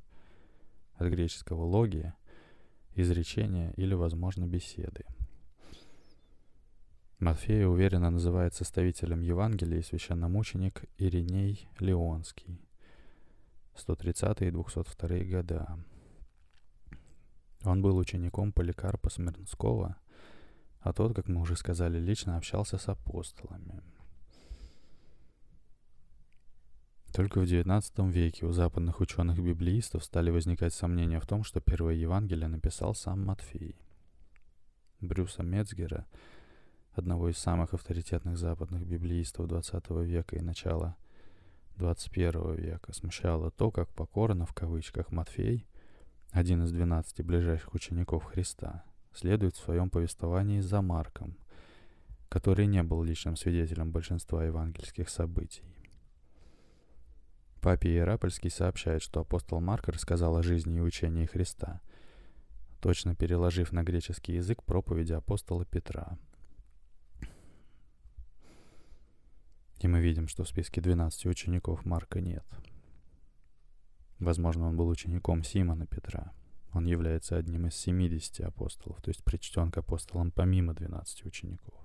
От 0.95 1.07
греческого 1.07 1.63
«логия»— 1.63 2.15
изречения 2.95 3.71
или, 3.77 3.93
возможно, 3.93 4.45
беседы. 4.45 5.05
Матфея 7.19 7.67
уверенно 7.67 8.09
называет 8.09 8.53
составителем 8.53 9.21
Евангелия 9.21 9.81
священномученик 9.81 10.83
Ириней 10.97 11.69
Леонский. 11.79 12.59
130 13.75 14.41
и 14.41 14.51
202 14.51 15.19
года. 15.19 15.79
Он 17.63 17.81
был 17.81 17.95
учеником 17.95 18.51
Поликарпа 18.51 19.09
Смирнского, 19.09 19.95
а 20.81 20.91
тот, 20.91 21.15
как 21.15 21.29
мы 21.29 21.39
уже 21.39 21.55
сказали, 21.55 21.99
лично 21.99 22.35
общался 22.35 22.77
с 22.77 22.89
апостолами. 22.89 23.81
Только 27.15 27.39
в 27.39 27.43
XIX 27.43 28.11
веке 28.11 28.45
у 28.45 28.51
западных 28.51 28.99
ученых-библеистов 28.99 30.03
стали 30.03 30.31
возникать 30.31 30.73
сомнения 30.73 31.21
в 31.21 31.25
том, 31.25 31.45
что 31.45 31.61
первое 31.61 31.93
Евангелие 31.93 32.49
написал 32.49 32.93
сам 32.93 33.23
Матфей. 33.23 33.77
Брюса 34.99 35.41
Мецгера, 35.41 36.07
одного 36.91 37.29
из 37.29 37.37
самых 37.37 37.73
авторитетных 37.73 38.37
западных 38.37 38.85
библеистов 38.85 39.47
XX 39.49 40.03
века 40.03 40.35
и 40.35 40.41
начала 40.41 40.97
21 41.77 42.55
века 42.55 42.91
смущало 42.91 43.49
то, 43.49 43.71
как 43.71 43.87
покорно, 43.93 44.45
в 44.45 44.53
кавычках, 44.53 45.13
Матфей, 45.13 45.65
один 46.31 46.65
из 46.65 46.73
двенадцати 46.73 47.21
ближайших 47.21 47.73
учеников 47.73 48.25
Христа, 48.25 48.83
следует 49.13 49.55
в 49.55 49.63
своем 49.63 49.89
повествовании 49.89 50.59
за 50.59 50.81
Марком, 50.81 51.37
который 52.27 52.65
не 52.65 52.83
был 52.83 53.01
личным 53.03 53.37
свидетелем 53.37 53.93
большинства 53.93 54.43
евангельских 54.43 55.07
событий. 55.07 55.74
Папе 57.65 57.89
Иерапольский 57.89 58.51
сообщает, 58.51 59.01
что 59.01 59.21
апостол 59.21 59.59
Марк 59.59 59.87
рассказал 59.87 60.37
о 60.37 60.43
жизни 60.43 60.77
и 60.77 60.81
учении 60.81 61.25
Христа, 61.25 61.81
точно 62.79 63.15
переложив 63.15 63.71
на 63.71 63.81
греческий 63.81 64.33
язык 64.33 64.61
проповеди 64.61 65.13
апостола 65.13 65.65
Петра– 65.65 66.19
И 69.79 69.87
мы 69.87 69.99
видим, 69.99 70.27
что 70.27 70.43
в 70.43 70.47
списке 70.47 70.81
12 70.81 71.25
учеников 71.25 71.85
Марка 71.85 72.21
нет. 72.21 72.45
Возможно, 74.19 74.67
он 74.67 74.77
был 74.77 74.87
учеником 74.87 75.43
Симона 75.43 75.85
Петра. 75.85 76.33
Он 76.73 76.85
является 76.85 77.35
одним 77.35 77.67
из 77.67 77.75
70 77.75 78.41
апостолов, 78.41 79.01
то 79.01 79.09
есть 79.09 79.23
причтен 79.23 79.71
к 79.71 79.77
апостолам 79.77 80.31
помимо 80.31 80.73
12 80.73 81.25
учеников. 81.25 81.84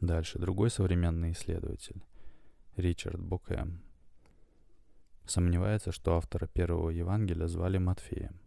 Дальше 0.00 0.38
другой 0.38 0.70
современный 0.70 1.32
исследователь, 1.32 2.02
Ричард 2.76 3.20
Букэм, 3.20 3.82
сомневается, 5.26 5.92
что 5.92 6.16
автора 6.16 6.46
первого 6.46 6.88
Евангелия 6.88 7.46
звали 7.46 7.76
Матфеем. 7.76 8.40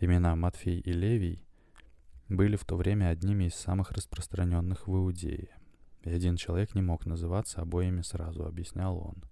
Имена 0.00 0.34
Матфей 0.34 0.80
и 0.80 0.92
Левий 0.92 1.46
были 2.28 2.56
в 2.56 2.64
то 2.64 2.76
время 2.76 3.10
одними 3.10 3.44
из 3.44 3.54
самых 3.54 3.92
распространенных 3.92 4.88
в 4.88 4.96
Иудее. 4.96 5.50
И 6.02 6.10
один 6.10 6.36
человек 6.36 6.74
не 6.74 6.82
мог 6.82 7.06
называться 7.06 7.60
обоими 7.60 8.02
сразу, 8.02 8.46
объяснял 8.46 8.98
он. 8.98 9.22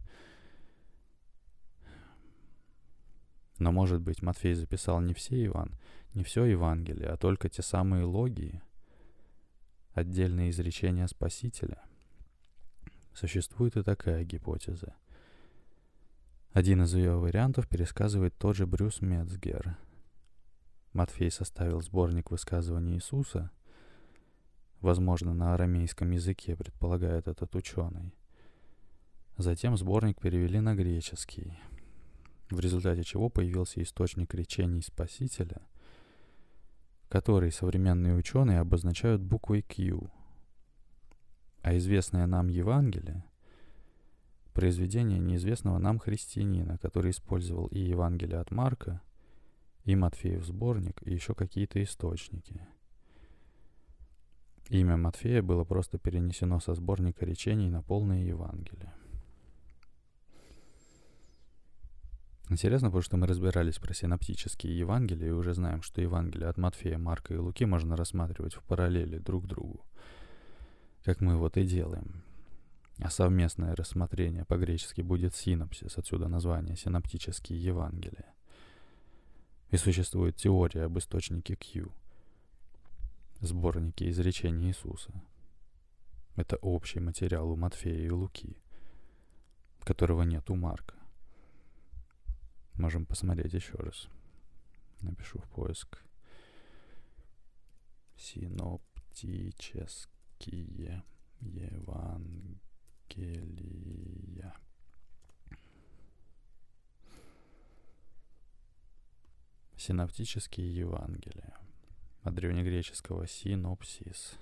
Но, 3.59 3.72
может 3.72 4.01
быть, 4.01 4.22
Матфей 4.22 4.55
записал 4.55 5.01
не 5.01 5.14
все 5.14 5.46
Иван, 5.46 5.77
не 6.14 6.22
все 6.22 6.44
Евангелие, 6.44 7.09
а 7.09 7.16
только 7.16 7.48
те 7.48 7.62
самые 7.62 8.05
логии, 8.05 8.62
отдельные 9.92 10.51
изречения 10.51 11.07
Спасителя. 11.07 11.83
Существует 13.14 13.77
и 13.77 13.83
такая 13.83 14.24
гипотеза. 14.24 14.94
Один 16.53 16.83
из 16.83 16.94
ее 16.94 17.16
вариантов 17.16 17.68
пересказывает 17.68 18.37
тот 18.38 18.57
же 18.57 18.66
Брюс 18.66 19.01
Мецгер. 19.01 19.77
Матфей 20.92 21.31
составил 21.31 21.81
сборник 21.83 22.31
высказываний 22.31 22.94
Иисуса, 22.94 23.51
возможно, 24.81 25.35
на 25.35 25.55
арамейском 25.55 26.11
языке, 26.11 26.57
предполагает 26.57 27.29
этот 27.29 27.55
ученый. 27.55 28.14
Затем 29.37 29.77
сборник 29.77 30.20
перевели 30.20 30.61
на 30.61 30.74
греческий, 30.74 31.59
в 32.51 32.59
результате 32.61 33.05
чего 33.05 33.29
появился 33.29 33.83
источник 33.83 34.35
речений 34.35 34.83
Спасителя, 34.83 35.61
который 37.09 37.53
современные 37.53 38.14
ученые 38.14 38.61
обозначают 38.61 39.23
буквой 39.23 39.62
Q. 39.62 40.11
А 41.62 41.77
известное 41.77 42.27
нам 42.27 42.49
Евангелие— 42.49 43.25
произведение 44.59 45.21
неизвестного 45.21 45.79
нам 45.79 46.01
христианина, 46.01 46.79
который 46.79 47.12
использовал 47.12 47.66
и 47.68 47.79
Евангелие 47.79 48.40
от 48.40 48.51
Марка, 48.51 49.01
и 49.85 49.94
Матфеев 49.94 50.44
сборник, 50.44 51.01
и 51.07 51.12
еще 51.12 51.35
какие-то 51.35 51.81
источники. 51.81 52.61
Имя 54.68 54.97
Матфея 54.97 55.42
было 55.42 55.62
просто 55.62 55.99
перенесено 55.99 56.59
со 56.59 56.75
сборника 56.75 57.25
речений 57.25 57.71
на 57.71 57.83
полное 57.83 58.25
Евангелие. 58.25 58.92
Интересно, 62.50 62.88
потому 62.88 63.02
что 63.02 63.16
мы 63.18 63.26
разбирались 63.26 63.78
про 63.78 63.92
синоптические 63.92 64.78
Евангелия 64.78 65.28
и 65.28 65.32
уже 65.32 65.52
знаем, 65.52 65.82
что 65.82 66.00
Евангелие 66.00 66.48
от 66.48 66.56
Матфея, 66.56 66.96
Марка 66.96 67.34
и 67.34 67.37
Луки 67.37 67.66
можно 67.66 67.94
рассматривать 67.94 68.54
в 68.54 68.62
параллели 68.62 69.18
друг 69.18 69.44
к 69.44 69.48
другу, 69.48 69.84
как 71.04 71.20
мы 71.20 71.37
вот 71.37 71.58
и 71.58 71.64
делаем. 71.64 72.22
А 73.00 73.11
совместное 73.11 73.76
рассмотрение 73.76 74.46
по-гречески 74.46 75.02
будет 75.02 75.34
синопсис, 75.34 75.98
отсюда 75.98 76.28
название 76.28 76.74
синоптические 76.74 77.62
Евангелия. 77.62 78.34
И 79.70 79.76
существует 79.76 80.37
теория 80.37 80.84
об 80.84 80.98
источнике 80.98 81.54
Q, 81.54 81.92
сборнике 83.40 84.08
изречений 84.08 84.68
Иисуса. 84.68 85.12
Это 86.34 86.56
общий 86.56 87.00
материал 87.00 87.50
у 87.50 87.56
Матфея 87.56 88.06
и 88.06 88.11
Луки, 88.11 88.56
которого 89.84 90.22
нет 90.22 90.48
у 90.50 90.56
Марка. 90.56 90.97
Можем 92.78 93.04
посмотреть 93.06 93.54
еще 93.54 93.74
раз. 93.74 94.08
Напишу 95.00 95.40
в 95.40 95.48
поиск. 95.48 96.00
Синоптические 98.16 101.02
Евангелия. 101.40 102.62
Синоптические 109.76 110.72
Евангелия. 110.72 111.58
От 112.22 112.34
древнегреческого 112.34 113.26
синопсис, 113.26 114.38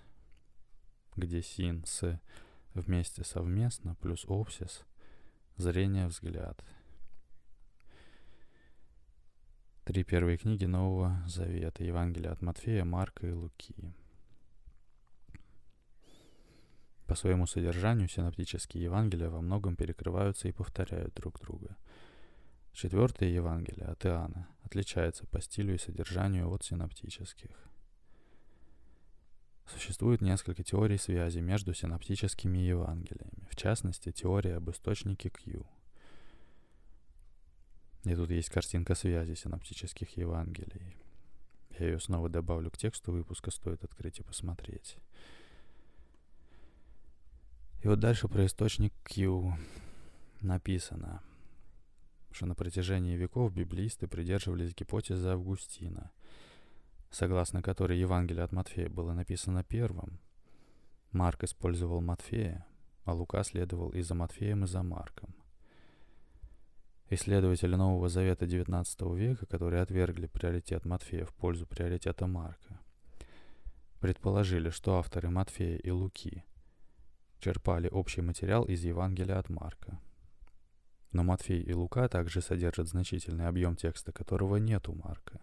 где 1.17 1.41
син 1.41 1.87
с 1.87 2.21
вместе 2.75 3.25
совместно 3.25 3.95
плюс 3.95 4.27
опсис– 4.27 4.85
зрение, 5.57 6.09
взгляд– 6.09 6.63
Три 9.87 10.03
первые 10.03 10.37
книги 10.37 10.65
Нового 10.65 11.23
Завета, 11.29 11.85
Евангелия 11.85 12.33
от 12.33 12.43
Матфея, 12.43 12.85
Марка 12.85 13.29
и 13.29 13.31
Луки. 13.31 13.95
По 17.07 17.15
своему 17.15 17.47
содержанию 17.47 18.09
синоптические 18.09 18.83
Евангелия 18.83 19.31
во 19.31 19.41
многом 19.41 19.77
перекрываются 19.77 20.49
и 20.49 20.53
повторяют 20.53 21.15
друг 21.15 21.39
друга. 21.39 21.77
Четвертое 22.73 23.29
Евангелие 23.29 23.87
от 23.87 24.05
Иоанна 24.07 24.49
отличается 24.65 25.25
по 25.29 25.41
стилю 25.41 25.77
и 25.77 25.79
содержанию 25.79 26.51
от 26.51 26.65
синоптических. 26.65 27.53
Существует 29.67 30.21
несколько 30.21 30.65
теорий 30.65 30.99
связи 30.99 31.39
между 31.39 31.75
синоптическими 31.75 32.59
Евангелиями, 32.59 33.47
в 33.53 33.55
частности, 33.55 34.11
теория 34.11 34.57
об 34.57 34.69
источнике 34.69 35.31
Q– 35.31 35.65
и 38.07 38.15
тут 38.15 38.31
есть 38.31 38.51
картинка 38.51 38.95
связи 38.95 39.35
синоптических 39.35 40.17
Евангелий. 40.17 40.97
Я 41.77 41.87
ее 41.87 42.01
снова 42.01 42.29
добавлю 42.29 42.71
к 42.71 42.79
тексту 42.79 43.11
выпуска, 43.11 43.51
стоит 43.51 43.83
открыть 43.83 44.21
и 44.21 44.23
посмотреть. 44.23 44.97
И 47.83 47.89
вот 47.89 47.99
дальше 47.99 48.29
про 48.29 48.47
источник 48.47 48.93
Q 49.03 49.53
написано, 50.41 51.21
что 52.31 52.47
на 52.47 52.55
протяжении 52.55 53.17
веков 53.17 53.53
библеисты 53.53 54.07
придерживались 54.07 54.75
гипотезы 54.75 55.29
Августина, 55.29 56.13
согласно 57.11 57.61
которой 57.61 57.99
Евангелие 57.99 58.45
от 58.45 58.53
Матфея 58.53 58.89
было 58.89 59.15
написано 59.15 59.65
первым. 59.65 60.21
Марк 61.11 61.43
использовал 61.43 62.01
Матфея, 62.01 62.67
а 63.03 63.15
Лука 63.15 63.43
следовал 63.43 63.91
и 63.91 64.03
за 64.03 64.15
Матфеем, 64.15 64.63
и 64.63 64.69
за 64.69 64.85
Марком– 64.85 65.35
Исследователи 67.09 67.77
Нового 67.77 68.09
Завета 68.09 68.47
XIX 68.47 69.17
века, 69.17 69.47
которые 69.47 69.83
отвергли 69.83 70.27
приоритет 70.27 70.85
Матфея 70.85 71.25
в 71.25 71.33
пользу 71.35 71.65
приоритета 71.65 72.27
Марка, 72.27 72.81
предположили, 74.01 74.71
что 74.71 74.99
авторы 74.99 75.31
Матфея 75.31 75.77
и 75.77 75.91
Луки 75.91 76.43
черпали 77.39 77.89
общий 77.89 78.23
материал 78.23 78.65
из 78.65 78.83
Евангелия 78.83 79.39
от 79.39 79.49
Марка. 79.51 80.01
Но 81.13 81.23
Матфей 81.23 81.63
и 81.63 81.73
Лука 81.73 82.09
также 82.09 82.41
содержат 82.41 82.89
значительный 82.89 83.47
объем 83.47 83.77
текста, 83.77 84.11
которого 84.13 84.57
нет 84.57 84.89
у 84.89 84.95
Марка. 84.95 85.41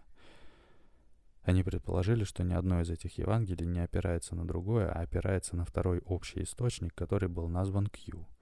Они 1.44 1.62
предположили, 1.62 2.24
что 2.24 2.42
ни 2.44 2.52
одно 2.52 2.82
из 2.82 2.90
этих 2.90 3.16
Евангелий 3.16 3.66
не 3.66 3.80
опирается 3.80 4.34
на 4.36 4.46
другое, 4.46 4.92
а 4.92 5.00
опирается 5.00 5.56
на 5.56 5.64
второй 5.64 6.00
общий 6.00 6.42
источник, 6.42 6.94
который 6.94 7.30
был 7.30 7.48
назван 7.48 7.86
Q– 7.86 8.26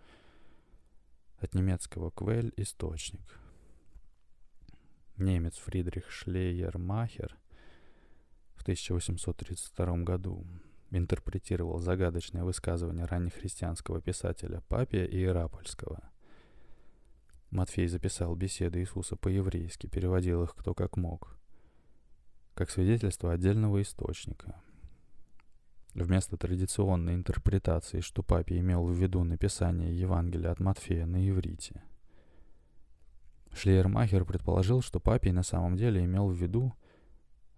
от 1.42 1.54
немецкого 1.54 2.10
«квель»— 2.10 2.52
источник. 2.56 3.40
Немец 5.16 5.56
Фридрих 5.58 6.10
Шлейермахер 6.10 7.38
в 8.54 8.62
1832 8.62 10.04
году 10.04 10.46
интерпретировал 10.90 11.78
загадочное 11.78 12.44
высказывание 12.44 13.04
раннехристианского 13.06 14.00
писателя 14.00 14.62
Папия 14.68 15.06
Иерапольского. 15.06 16.00
Матфей 17.50 17.86
записал 17.86 18.34
беседы 18.34 18.80
Иисуса 18.80 19.16
по-еврейски, 19.16 19.86
переводил 19.86 20.42
их 20.42 20.54
кто 20.54 20.74
как 20.74 20.96
мог, 20.96 21.36
как 22.54 22.70
свидетельство 22.70 23.32
отдельного 23.32 23.82
источника— 23.82 24.62
Вместо 25.94 26.38
традиционной 26.38 27.14
интерпретации, 27.14 28.00
что 28.00 28.22
папе 28.22 28.58
имел 28.60 28.86
в 28.86 28.92
виду 28.92 29.24
написание 29.24 29.94
Евангелия 29.94 30.50
от 30.50 30.58
Матфея 30.58 31.04
на 31.04 31.28
иврите. 31.28 31.82
Шлейермахер 33.52 34.24
предположил, 34.24 34.80
что 34.80 35.00
папе 35.00 35.32
на 35.32 35.42
самом 35.42 35.76
деле 35.76 36.02
имел 36.02 36.28
в 36.28 36.34
виду 36.34 36.72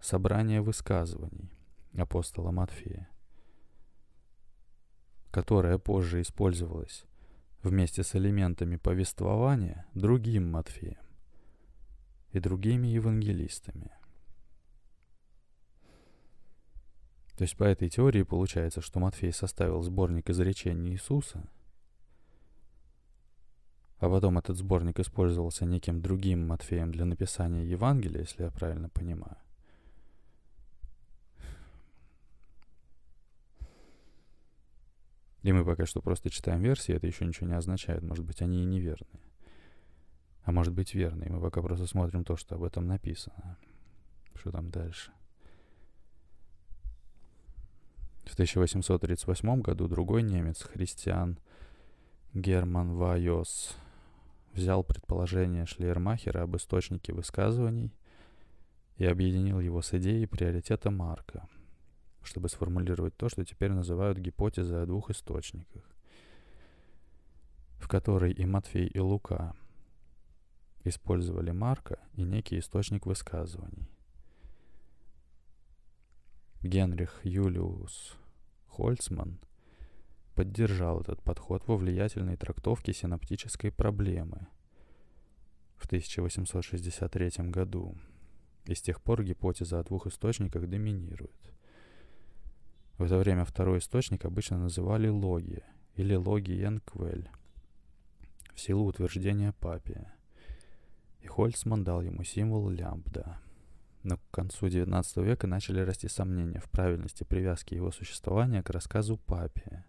собрание 0.01 0.61
высказываний 0.61 1.49
апостола 1.97 2.51
Матфея, 2.51 3.07
которое 5.31 5.77
позже 5.77 6.19
использовалось 6.19 7.05
вместе 7.63 8.03
с 8.03 8.15
элементами 8.15 8.75
повествования 8.75 9.85
другим 9.93 10.51
Матфеем 10.51 10.99
и 12.33 12.39
другими 12.39 12.87
евангелистами– 12.87 13.91
То 17.37 17.43
есть 17.43 17.57
по 17.57 17.65
этой 17.65 17.89
теории 17.89 18.23
получается, 18.23 18.81
что 18.81 18.99
Матфей 18.99 19.33
составил 19.33 19.81
сборник 19.81 20.29
изречений 20.29 20.91
Иисуса, 20.91 21.43
а 23.99 24.09
потом 24.09 24.37
этот 24.37 24.57
сборник 24.57 24.99
использовался 24.99 25.65
неким 25.65 26.01
другим 26.01 26.47
Матфеем 26.47 26.91
для 26.91 27.05
написания 27.05 27.65
Евангелия, 27.65 28.21
если 28.21 28.43
я 28.43 28.51
правильно 28.51 28.89
понимаю. 28.89 29.37
И 35.43 35.51
мы 35.51 35.63
пока 35.63 35.85
что 35.85 36.01
просто 36.01 36.29
читаем 36.29 36.61
версии, 36.61 36.95
это 36.95 37.05
еще 37.05 37.25
ничего 37.25 37.47
не 37.47 37.55
означает. 37.55 38.01
Может 38.01 38.25
быть, 38.25 38.41
они 38.41 38.63
и 38.63 38.65
неверные. 38.65 39.21
А 40.43 40.51
может 40.51 40.73
быть, 40.73 40.95
верные. 40.95 41.31
Мы 41.31 41.39
пока 41.39 41.61
просто 41.61 41.85
смотрим 41.85 42.23
то, 42.23 42.35
что 42.35 42.55
об 42.55 42.63
этом 42.63 42.87
написано. 42.87 43.57
Что 44.33 44.51
там 44.51 44.71
дальше? 44.71 45.11
В 48.25 48.33
1838 48.33 49.61
году 49.61 49.87
другой 49.87 50.23
немец, 50.23 50.63
христиан 50.63 51.39
Герман 52.33 52.95
Вайос, 52.95 53.77
взял 54.51 54.83
предположение 54.83 55.65
Шлейермахера 55.65 56.41
об 56.41 56.55
источнике 56.57 57.13
высказываний 57.13 57.93
и 58.97 59.05
объединил 59.05 59.59
его 59.59 59.81
с 59.81 59.93
идеей 59.93 60.25
приоритета 60.25 60.89
Марка, 60.89 61.47
чтобы 62.23 62.49
сформулировать 62.49 63.15
то, 63.15 63.29
что 63.29 63.45
теперь 63.45 63.71
называют 63.71 64.17
гипотезой 64.17 64.83
о 64.83 64.85
двух 64.85 65.11
источниках, 65.11 65.83
в 67.77 67.87
которой 67.87 68.33
и 68.33 68.45
Матфей, 68.45 68.87
и 68.87 68.99
Лука 68.99 69.53
использовали 70.83 71.51
Марка 71.51 71.99
и 72.13 72.23
некий 72.23 72.59
источник 72.59 73.05
высказываний. 73.05 73.87
Генрих 76.65 77.19
Юлиус 77.23 78.15
Хольцман 78.69 79.37
поддержал 80.33 80.99
этот 80.99 81.21
подход 81.21 81.61
во 81.67 81.77
влиятельной 81.77 82.37
трактовке 82.37 82.91
синаптической 82.91 83.71
проблемы 83.71 84.47
в 85.77 85.85
1863 85.85 87.51
году. 87.51 87.95
И 88.65 88.73
с 88.73 88.81
тех 88.81 88.99
пор 89.03 89.23
гипотеза 89.23 89.79
о 89.79 89.83
двух 89.83 90.07
источниках 90.07 90.67
доминирует. 90.67 91.53
В 92.97 93.03
это 93.03 93.19
время 93.19 93.45
второй 93.45 93.77
источник 93.77 94.25
обычно 94.25 94.57
называли 94.57 95.07
логия 95.07 95.67
или 95.93 96.15
логиенквель 96.15 97.29
в 98.55 98.59
силу 98.59 98.85
утверждения 98.85 99.53
Папия. 99.59 100.15
И 101.19 101.27
Хольцман 101.27 101.83
дал 101.83 102.01
ему 102.01 102.23
символ 102.23 102.69
лямбда– 102.69 103.39
но 104.05 104.17
к 104.17 104.21
концу 104.31 104.67
XIX 104.67 105.03
века 105.23 105.47
начали 105.47 105.79
расти 105.79 106.07
сомнения 106.07 106.59
в 106.59 106.69
правильности 106.69 107.23
привязки 107.23 107.73
его 107.73 107.91
существования 107.91 108.61
к 108.61 108.69
рассказу 108.69 109.17
Папия. 109.17 109.83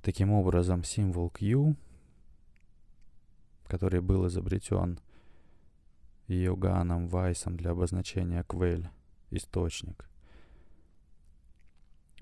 Таким 0.00 0.32
образом, 0.32 0.82
символ 0.82 1.28
Q, 1.28 1.76
который 3.66 4.00
был 4.00 4.26
изобретен 4.28 4.98
Йоганом 6.26 7.08
Вайсом 7.08 7.58
для 7.58 7.72
обозначения 7.72 8.42
Квель, 8.44 8.88
источник, 9.30 10.08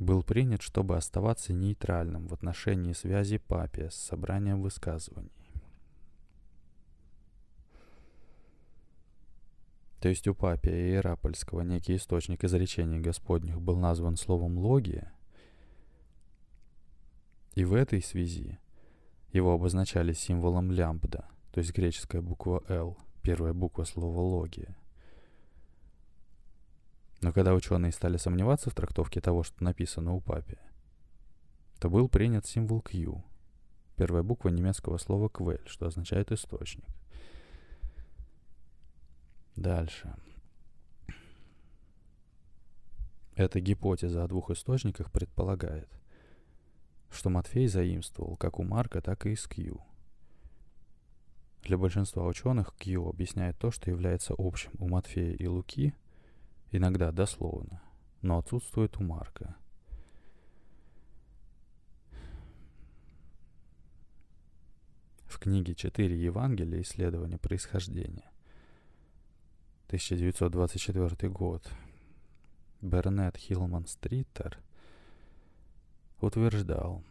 был 0.01 0.25
принят, 0.25 0.61
чтобы 0.61 0.97
оставаться 0.97 1.53
нейтральным 1.53 2.27
в 2.27 2.35
отношении 2.35 2.95
связи 2.95 3.39
Папия 3.39 3.91
с 3.91 3.95
собранием 3.95 4.61
высказываний. 4.61 5.31
То 10.01 10.09
есть 10.09 10.27
у 10.27 10.35
Папия 10.35 10.75
Иерапольского 10.75 11.61
некий 11.61 11.97
источник 11.97 12.43
изречений 12.45 13.01
Господних 13.01 13.61
был 13.61 13.77
назван 13.77 14.17
словом 14.17 14.59
«логия», 14.59 15.13
и 17.55 17.65
в 17.65 17.75
этой 17.75 18.03
связи 18.03 18.59
его 19.33 19.53
обозначали 19.53 20.15
символом 20.15 20.73
лямбда, 20.73 21.29
то 21.53 21.59
есть 21.61 21.75
греческая 21.75 22.23
буква 22.23 22.63
«Л», 22.69 22.97
первая 23.23 23.53
буква 23.53 23.85
слова 23.85 24.21
«логия». 24.21 24.75
Но 27.21 27.33
когда 27.33 27.53
ученые 27.53 27.93
стали 27.93 28.17
сомневаться 28.17 28.71
в 28.71 28.75
трактовке 28.75 29.21
того, 29.21 29.43
что 29.43 29.63
написано 29.63 30.15
у 30.15 30.21
Папия, 30.21 30.63
то 31.79 31.91
был 31.91 32.09
принят 32.09 32.47
символ 32.47 32.81
«Q», 32.81 33.23
первая 33.97 34.23
буква 34.23 34.49
немецкого 34.49 34.97
слова 34.97 35.29
«квель», 35.29 35.61
что 35.67 35.87
означает 35.87 36.33
«источник». 36.33 36.87
Дальше. 39.57 40.15
Эта 43.35 43.61
гипотеза 43.61 44.25
о 44.25 44.29
двух 44.29 44.51
источниках 44.51 45.11
предполагает, 45.11 45.89
что 47.11 47.31
Матфей 47.31 47.69
заимствовал 47.69 48.37
как 48.37 48.59
у 48.59 48.63
Марка, 48.63 49.01
так 49.01 49.27
и 49.27 49.33
из 49.33 49.47
Кью. 49.47 49.81
Для 51.63 51.79
большинства 51.79 52.27
ученых 52.27 52.75
Кью 52.77 53.09
объясняет 53.09 53.59
то, 53.59 53.71
что 53.71 53.91
является 53.91 54.35
общим 54.37 54.73
у 54.79 54.89
Матфея 54.89 55.35
и 55.35 55.47
Луки, 55.47 55.95
иногда 56.71 57.13
дословно, 57.13 57.83
но 58.23 58.39
отсутствует 58.39 58.97
у 58.99 59.05
Марка. 59.05 59.57
В 65.25 65.39
книге 65.39 65.75
«Четыре 65.75 66.23
Евангелия. 66.23 66.83
Исследования 66.83 67.39
происхождения» 67.39 68.30
1924 69.91 71.33
год. 71.33 71.69
Бернет 72.81 73.37
Хилман 73.37 73.89
Стритер 73.89 74.61
утверждал, 76.21 77.03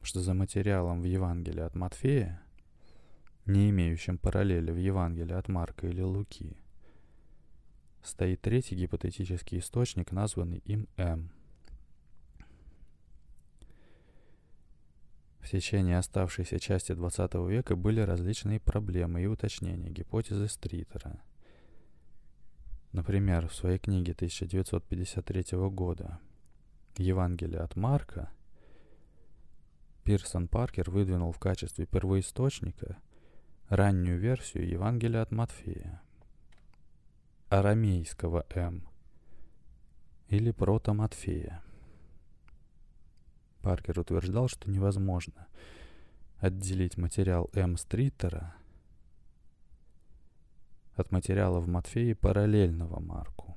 что 0.00 0.20
за 0.20 0.32
материалом 0.32 1.02
в 1.02 1.04
Евангелии 1.04 1.60
от 1.60 1.74
Матфея, 1.74 2.40
не 3.44 3.68
имеющим 3.68 4.16
параллели 4.16 4.70
в 4.70 4.78
Евангелии 4.78 5.34
от 5.34 5.48
Марка 5.48 5.86
или 5.86 6.00
Луки, 6.00 6.56
стоит 8.02 8.40
третий 8.40 8.74
гипотетический 8.74 9.58
источник, 9.58 10.10
названный 10.10 10.62
им 10.64 10.88
М. 10.96 11.30
В 15.40 15.50
течение 15.50 15.98
оставшейся 15.98 16.58
части 16.58 16.92
XX 16.92 17.50
века 17.50 17.76
были 17.76 18.00
различные 18.00 18.60
проблемы 18.60 19.22
и 19.22 19.26
уточнения 19.26 19.90
гипотезы 19.90 20.48
Стритера– 20.48 21.20
Например, 22.94 23.48
в 23.48 23.54
своей 23.56 23.78
книге 23.78 24.12
1953 24.12 25.58
года 25.68 26.20
«Евангелие 26.96 27.58
от 27.58 27.74
Марка» 27.74 28.30
Пирсон 30.04 30.46
Паркер 30.46 30.88
выдвинул 30.90 31.32
в 31.32 31.40
качестве 31.40 31.86
первоисточника 31.86 32.98
раннюю 33.68 34.20
версию 34.20 34.68
Евангелия 34.68 35.22
от 35.22 35.32
Матфея, 35.32 36.02
арамейского 37.48 38.46
М 38.50 38.86
или 40.28 40.52
прото-Матфея. 40.52 41.62
Паркер 43.60 43.98
утверждал, 43.98 44.46
что 44.46 44.70
невозможно 44.70 45.48
отделить 46.38 46.96
материал 46.96 47.50
М. 47.54 47.76
Стритера 47.76 48.54
от 50.96 51.10
материала 51.10 51.60
в 51.60 51.68
Матфеи 51.68 52.12
параллельного 52.12 53.00
Марку. 53.00 53.56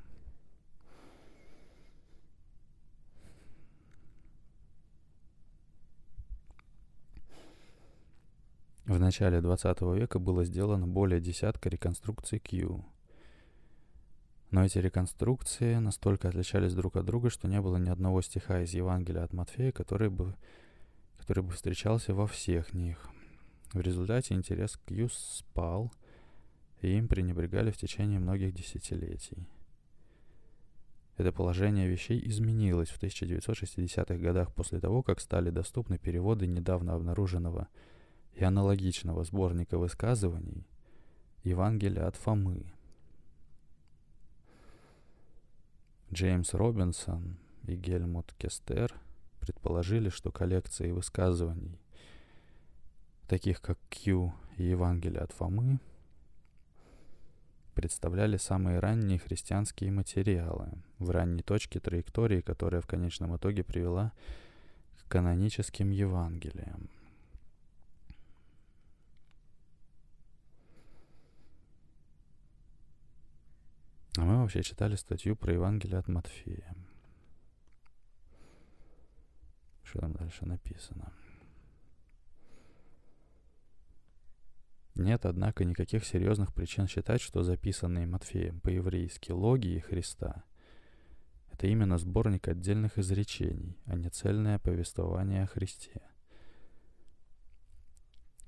В 8.86 9.00
начале 9.00 9.42
20 9.42 9.82
века 9.82 10.18
было 10.18 10.46
сделано 10.46 10.88
более 10.88 11.20
десятка 11.20 11.70
реконструкций 11.70 12.40
Q. 12.40 12.86
Но 14.50 14.64
эти 14.64 14.78
реконструкции 14.78 15.76
настолько 15.76 16.30
отличались 16.30 16.74
друг 16.74 16.96
от 16.96 17.06
друга, 17.06 17.30
что 17.30 17.50
не 17.50 17.60
было 17.60 17.76
ни 17.76 17.90
одного 17.90 18.22
стиха 18.22 18.62
из 18.62 18.74
Евангелия 18.74 19.24
от 19.24 19.34
Матфея, 19.34 19.74
который 19.74 20.10
бы, 20.10 20.36
который 21.18 21.44
бы 21.44 21.52
встречался 21.52 22.14
во 22.14 22.28
всех 22.28 22.74
них. 22.74 23.10
В 23.74 23.82
результате 23.82 24.36
интерес 24.36 24.78
к 24.78 24.86
Q 24.86 25.10
спал– 25.12 25.92
и 26.82 26.98
им 26.98 27.08
пренебрегали 27.08 27.72
в 27.72 27.78
течение 27.78 28.20
многих 28.20 28.54
десятилетий. 28.54 29.48
Это 31.18 31.32
положение 31.32 31.88
вещей 31.88 32.22
изменилось 32.28 32.90
в 32.90 33.02
1960-х 33.02 34.16
годах 34.18 34.54
после 34.54 34.80
того, 34.80 35.02
как 35.02 35.20
стали 35.20 35.50
доступны 35.50 35.98
переводы 35.98 36.46
недавно 36.46 36.94
обнаруженного 36.94 37.68
и 38.36 38.44
аналогичного 38.44 39.24
сборника 39.24 39.80
высказываний 39.80 40.68
Евангелия 41.44 42.08
от 42.08 42.16
Фомы. 42.18 42.72
Джеймс 46.14 46.54
Робинсон 46.54 47.38
и 47.64 47.76
Гельмут 47.76 48.34
Кестер 48.38 48.94
предположили, 49.40 50.10
что 50.10 50.32
коллекции 50.32 50.92
высказываний, 50.92 51.80
таких 53.28 53.60
как 53.62 53.80
Q 53.90 54.34
и 54.58 54.64
Евангелие 54.64 55.22
от 55.22 55.32
Фомы, 55.32 55.80
представляли 57.78 58.38
самые 58.38 58.80
ранние 58.80 59.20
христианские 59.20 59.92
материалы 59.92 60.72
в 60.98 61.12
ранней 61.12 61.44
точке 61.44 61.80
траектории, 61.80 62.42
которая 62.42 62.82
в 62.82 62.88
конечном 62.88 63.38
итоге 63.38 63.64
привела 63.64 64.14
к 64.96 65.12
каноническим 65.12 65.92
Евангелиям. 65.92 66.90
А 74.18 74.22
мы 74.22 74.42
вообще 74.42 74.64
читали 74.64 74.96
статью 74.96 75.36
про 75.36 75.54
Евангелие 75.54 76.00
от 76.00 76.08
Матфея. 76.08 76.76
Что 79.84 80.00
там 80.00 80.14
дальше 80.14 80.48
написано? 80.48 81.14
Нет, 84.98 85.28
однако, 85.28 85.64
никаких 85.64 86.04
серьезных 86.06 86.56
причин 86.56 86.88
считать, 86.88 87.22
что 87.22 87.44
записанные 87.44 88.08
Матфеем 88.08 88.60
по-еврейски 88.60 89.32
логии 89.32 89.78
Христа— 89.78 90.44
это 91.52 91.68
именно 91.68 92.00
сборник 92.00 92.48
отдельных 92.48 92.98
изречений, 92.98 93.78
а 93.86 93.96
не 93.96 94.10
цельное 94.10 94.58
повествование 94.58 95.44
о 95.44 95.48
Христе. 95.48 96.02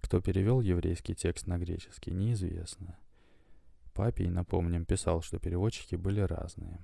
Кто 0.02 0.22
перевел 0.22 0.60
еврейский 0.60 1.14
текст 1.14 1.46
на 1.46 1.60
греческий, 1.60 2.12
неизвестно. 2.12 2.98
Папий, 3.94 4.28
напомним, 4.28 4.86
писал, 4.86 5.22
что 5.22 5.38
переводчики 5.38 5.96
были 5.98 6.22
разные. 6.22 6.84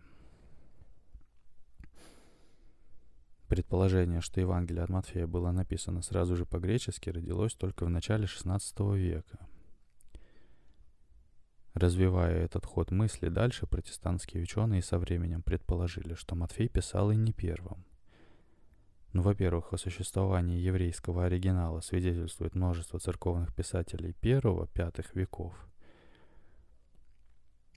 Предположение, 3.48 4.22
что 4.22 4.40
Евангелие 4.40 4.84
от 4.84 4.90
Матфея 4.90 5.26
было 5.26 5.50
написано 5.50 6.04
сразу 6.04 6.36
же 6.36 6.46
по-гречески, 6.46 7.10
родилось 7.10 7.56
только 7.56 7.86
в 7.86 7.90
начале 7.90 8.26
XVI 8.26 8.96
века— 8.96 9.40
Развивая 11.76 12.46
этот 12.46 12.66
ход 12.66 12.90
мысли 12.92 13.28
дальше, 13.28 13.68
протестантские 13.68 14.44
ученые 14.44 14.82
со 14.82 14.98
временем 14.98 15.42
предположили, 15.42 16.14
что 16.14 16.34
Матфей 16.34 16.70
писал 16.70 17.12
и 17.12 17.18
не 17.18 17.34
первым. 17.34 17.86
Ну, 19.12 19.22
во-первых, 19.22 19.74
о 19.74 19.78
существовании 19.78 20.58
еврейского 20.58 21.26
оригинала 21.26 21.82
свидетельствует 21.82 22.56
множество 22.56 22.98
церковных 22.98 23.54
писателей 23.54 24.14
первого-пятых 24.14 25.16
веков. 25.16 25.54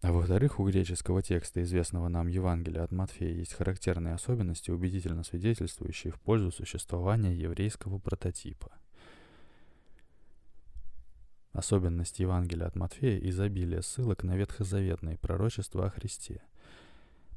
А 0.00 0.12
во-вторых, 0.12 0.60
у 0.60 0.68
греческого 0.68 1.20
текста, 1.20 1.60
известного 1.64 2.06
нам 2.06 2.28
Евангелия 2.28 2.84
от 2.84 2.92
Матфея, 2.92 3.34
есть 3.34 3.54
характерные 3.54 4.14
особенности, 4.14 4.70
убедительно 4.70 5.24
свидетельствующие 5.24 6.12
в 6.12 6.20
пользу 6.20 6.52
существования 6.52 7.34
еврейского 7.34 7.98
прототипа– 7.98 8.70
Особенность 11.52 12.18
Евангелия 12.20 12.66
от 12.66 12.76
Матфея– 12.76 13.18
изобилие 13.28 13.82
ссылок 13.82 14.22
на 14.22 14.36
ветхозаветные 14.36 15.18
пророчества 15.18 15.86
о 15.86 15.90
Христе. 15.90 16.42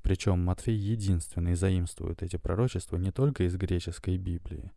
Причем 0.03 0.43
Матфей 0.43 0.75
единственный 0.75 1.55
заимствует 1.55 2.21
эти 2.23 2.37
пророчества 2.37 2.97
не 2.97 3.11
только 3.11 3.43
из 3.43 3.55
греческой 3.55 4.17
Библии, 4.17 4.71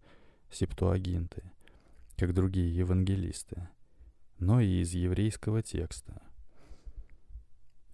септуагинты, 0.50 1.42
как 2.16 2.32
другие 2.32 2.74
евангелисты, 2.74 3.68
но 4.38 4.60
и 4.60 4.80
из 4.80 4.92
еврейского 4.92 5.62
текста. 5.62 6.22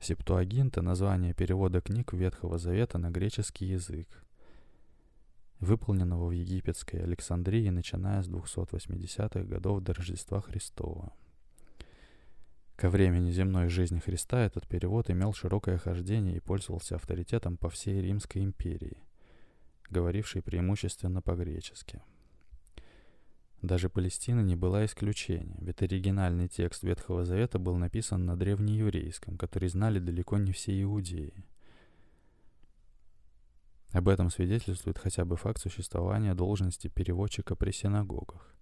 Септуагинта– 0.01 0.81
название 0.83 1.35
перевода 1.35 1.81
книг 1.81 2.13
Ветхого 2.13 2.59
Завета 2.59 2.99
на 2.99 3.11
греческий 3.11 3.67
язык, 3.67 4.09
выполненного 5.61 6.29
в 6.29 6.31
египетской 6.31 7.03
Александрии, 7.03 7.69
начиная 7.69 8.23
с 8.23 8.29
280-х 8.29 9.43
годов 9.43 9.83
до 9.83 9.93
Рождества 9.93 10.41
Христова. 10.41 11.13
Ко 12.81 12.89
времени 12.89 13.31
земной 13.31 13.69
жизни 13.69 13.99
Христа 13.99 14.41
этот 14.41 14.67
перевод 14.67 15.11
имел 15.11 15.35
широкое 15.35 15.77
хождение 15.77 16.37
и 16.37 16.41
пользовался 16.41 16.97
авторитетом 16.97 17.59
по 17.59 17.69
всей 17.69 18.01
Римской 18.01 18.43
империи, 18.43 18.97
говорившей 19.91 20.41
преимущественно 20.41 21.21
по-гречески. 21.21 22.01
Даже 23.61 23.91
Палестина 23.91 24.41
не 24.41 24.57
была 24.57 24.87
исключением, 24.87 25.59
ведь 25.61 25.83
оригинальный 25.83 26.49
текст 26.49 26.83
Ветхого 26.83 27.27
Завета 27.27 27.59
был 27.59 27.77
написан 27.77 28.25
на 28.25 28.35
древнееврейском, 28.35 29.37
который 29.37 29.69
знали 29.69 29.99
далеко 29.99 30.39
не 30.39 30.53
все 30.53 30.81
иудеи. 30.81 31.35
Об 33.91 34.09
этом 34.09 34.31
свидетельствует 34.31 34.97
хотя 34.97 35.27
бы 35.27 35.37
факт 35.37 35.61
существования 35.61 36.33
должности 36.35 36.89
переводчика 36.89 37.55
при 37.57 37.73
синагогах. 37.73 38.55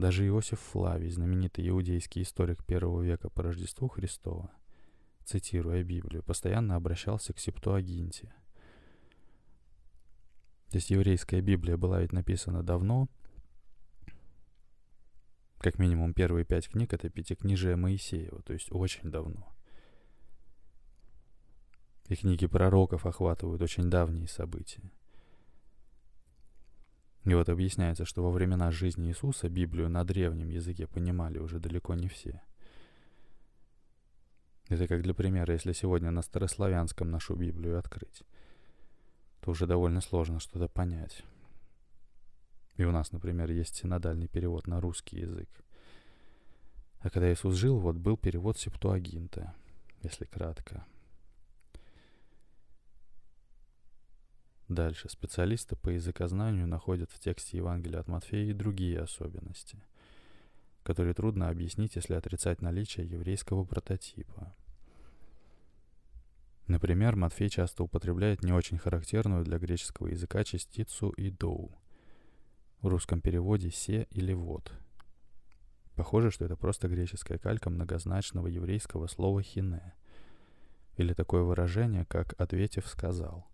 Даже 0.00 0.26
Иосиф 0.26 0.58
Флавий, 0.60 1.10
знаменитый 1.10 1.68
иудейский 1.68 2.22
историк 2.22 2.64
первого 2.64 3.02
века 3.02 3.28
по 3.28 3.42
Рождеству 3.42 3.86
Христова, 3.86 4.50
цитируя 5.26 5.84
Библию, 5.84 6.22
постоянно 6.22 6.76
обращался 6.76 7.34
к 7.34 7.38
Септуагинте. 7.38 8.32
То 10.70 10.76
есть 10.76 10.88
еврейская 10.88 11.42
Библия 11.42 11.76
была 11.76 12.00
ведь 12.00 12.12
написана 12.12 12.62
давно, 12.62 13.10
как 15.58 15.78
минимум 15.78 16.14
первые 16.14 16.46
пять 16.46 16.70
книг— 16.70 16.92
это 16.94 17.10
пятикнижие 17.10 17.76
Моисеева, 17.76 18.40
то 18.40 18.54
есть 18.54 18.68
очень 18.72 19.10
давно. 19.10 19.54
И 22.08 22.16
книги 22.16 22.46
пророков 22.46 23.04
охватывают 23.04 23.60
очень 23.60 23.90
давние 23.90 24.28
события. 24.28 24.90
И 27.24 27.34
вот 27.34 27.48
объясняется, 27.48 28.04
что 28.04 28.22
во 28.22 28.30
времена 28.30 28.70
жизни 28.70 29.08
Иисуса 29.08 29.48
Библию 29.48 29.90
на 29.90 30.04
древнем 30.04 30.48
языке 30.48 30.86
понимали 30.86 31.38
уже 31.38 31.58
далеко 31.58 31.94
не 31.94 32.08
все. 32.08 32.40
Это 34.68 34.86
как 34.86 35.02
для 35.02 35.14
примера, 35.14 35.52
если 35.52 35.72
сегодня 35.72 36.10
на 36.10 36.22
старославянском 36.22 37.10
нашу 37.10 37.34
Библию 37.34 37.78
открыть, 37.78 38.22
то 39.40 39.50
уже 39.50 39.66
довольно 39.66 40.00
сложно 40.00 40.40
что-то 40.40 40.68
понять. 40.68 41.22
И 42.76 42.84
у 42.84 42.92
нас, 42.92 43.12
например, 43.12 43.50
есть 43.50 43.76
синодальный 43.76 44.28
перевод 44.28 44.66
на 44.66 44.80
русский 44.80 45.18
язык. 45.18 45.48
А 47.00 47.10
когда 47.10 47.30
Иисус 47.30 47.56
жил, 47.56 47.78
вот 47.78 47.96
был 47.96 48.16
перевод 48.16 48.58
Септуагинта, 48.58 49.54
если 50.02 50.24
кратко– 50.24 50.86
Дальше 54.70 55.08
специалисты 55.08 55.74
по 55.74 55.88
языкознанию 55.88 56.68
находят 56.68 57.10
в 57.10 57.18
тексте 57.18 57.56
Евангелия 57.56 57.98
от 57.98 58.06
Матфея 58.06 58.50
и 58.50 58.52
другие 58.52 59.00
особенности, 59.00 59.82
которые 60.84 61.12
трудно 61.12 61.48
объяснить, 61.48 61.96
если 61.96 62.14
отрицать 62.14 62.62
наличие 62.62 63.04
еврейского 63.04 63.64
прототипа. 63.64 64.54
Например, 66.68 67.16
Матфей 67.16 67.48
часто 67.48 67.82
употребляет 67.82 68.44
не 68.44 68.52
очень 68.52 68.78
характерную 68.78 69.44
для 69.44 69.58
греческого 69.58 70.06
языка 70.06 70.44
частицу 70.44 71.10
«идоу», 71.16 71.76
в 72.80 72.86
русском 72.86 73.20
переводе 73.20 73.72
«се» 73.72 74.06
или 74.12 74.34
«вот». 74.34 74.72
Похоже, 75.96 76.30
что 76.30 76.44
это 76.44 76.54
просто 76.54 76.86
греческая 76.86 77.38
калька 77.38 77.70
многозначного 77.70 78.46
еврейского 78.46 79.08
слова 79.08 79.42
«хине», 79.42 79.94
или 80.96 81.12
такое 81.12 81.42
выражение, 81.42 82.04
как 82.04 82.40
«ответив 82.40 82.86
сказал». 82.86 83.49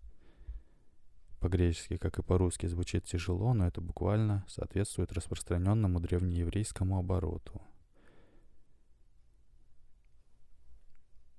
По-гречески, 1.39 1.97
как 1.97 2.17
и 2.17 2.23
по-русски, 2.23 2.65
звучит 2.65 3.05
тяжело, 3.05 3.53
но 3.53 3.67
это 3.67 3.79
буквально 3.79 4.43
соответствует 4.47 5.11
распространенному 5.11 5.99
древнееврейскому 5.99 6.97
обороту. 6.97 7.61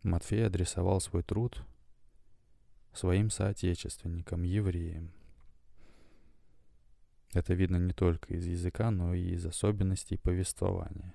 Матфей 0.03 0.47
адресовал 0.47 1.01
свой 1.01 1.23
труд 1.23 1.65
своим 2.93 3.31
соотечественникам, 3.31 4.43
евреям. 4.43 5.13
Это 7.35 7.55
видно 7.55 7.77
не 7.77 7.93
только 7.93 8.35
из 8.35 8.47
языка, 8.47 8.91
но 8.91 9.15
и 9.15 9.31
из 9.33 9.45
особенностей 9.45 10.17
повествования. 10.17 11.15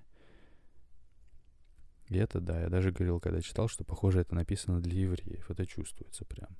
И 2.09 2.17
это, 2.17 2.39
да, 2.39 2.61
я 2.61 2.69
даже 2.69 2.91
говорил, 2.91 3.19
когда 3.19 3.41
читал, 3.41 3.67
что, 3.67 3.83
похоже, 3.83 4.19
это 4.19 4.35
написано 4.35 4.81
для 4.81 4.99
евреев. 5.01 5.49
Это 5.49 5.65
чувствуется 5.65 6.25
прям. 6.25 6.55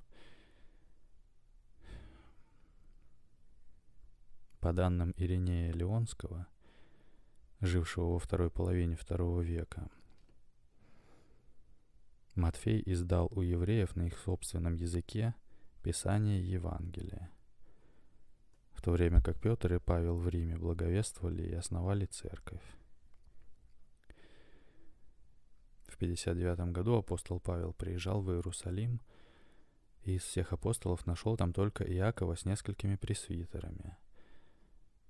По 4.64 4.72
данным 4.72 5.12
Иринея 5.18 5.74
Леонского, 5.74 6.46
жившего 7.60 8.12
во 8.12 8.18
второй 8.18 8.48
половине 8.48 8.96
второго 8.96 9.42
века, 9.42 9.90
Матфей 12.34 12.82
издал 12.86 13.28
у 13.32 13.42
евреев 13.42 13.94
на 13.94 14.06
их 14.06 14.18
собственном 14.20 14.76
языке 14.76 15.34
Писание 15.82 16.42
Евангелия, 16.42 17.30
в 18.72 18.80
то 18.80 18.92
время 18.92 19.20
как 19.20 19.38
Петр 19.38 19.74
и 19.74 19.78
Павел 19.78 20.16
в 20.16 20.26
Риме 20.30 20.56
благовествовали 20.56 21.42
и 21.42 21.52
основали 21.52 22.06
церковь. 22.06 22.64
В 25.88 25.98
59 25.98 26.72
году 26.72 26.94
апостол 26.94 27.38
Павел 27.38 27.74
приезжал 27.74 28.22
в 28.22 28.32
Иерусалим 28.32 29.02
и 30.04 30.14
из 30.14 30.22
всех 30.22 30.54
апостолов 30.54 31.04
нашел 31.04 31.36
там 31.36 31.52
только 31.52 31.84
Иакова 31.84 32.34
с 32.34 32.46
несколькими 32.46 32.96
пресвитерами– 32.96 33.98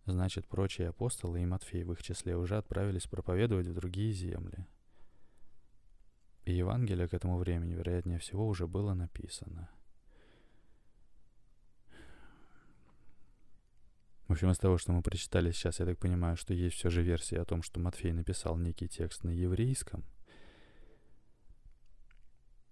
Значит, 0.06 0.46
прочие 0.46 0.88
апостолы 0.88 1.40
и 1.40 1.46
Матфей 1.46 1.82
в 1.82 1.92
их 1.92 2.02
числе 2.02 2.36
уже 2.36 2.58
отправились 2.58 3.06
проповедовать 3.06 3.66
в 3.66 3.74
другие 3.74 4.12
земли. 4.12 4.66
И 6.44 6.52
Евангелие 6.52 7.08
к 7.08 7.14
этому 7.14 7.38
времени, 7.38 7.72
вероятнее 7.72 8.18
всего, 8.18 8.46
уже 8.46 8.66
было 8.66 8.92
написано. 8.92 9.70
В 14.28 14.32
общем, 14.32 14.50
из 14.50 14.58
того, 14.58 14.76
что 14.76 14.92
мы 14.92 15.00
прочитали 15.02 15.52
сейчас, 15.52 15.80
я 15.80 15.86
так 15.86 15.98
понимаю, 15.98 16.36
что 16.36 16.52
есть 16.52 16.76
все 16.76 16.90
же 16.90 17.02
версия 17.02 17.40
о 17.40 17.44
том, 17.46 17.62
что 17.62 17.80
Матфей 17.80 18.12
написал 18.12 18.58
некий 18.58 18.88
текст 18.88 19.24
на 19.24 19.30
еврейском, 19.30 20.04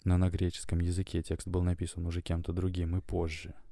но 0.05 0.19
на 0.19 0.29
греческом 0.29 0.81
языке 0.81 1.23
текст 1.23 1.47
был 1.47 1.63
написан 1.63 2.05
уже 2.07 2.21
кем-то 2.21 2.53
другим 2.53 2.97
и 2.97 3.01
позже– 3.01 3.55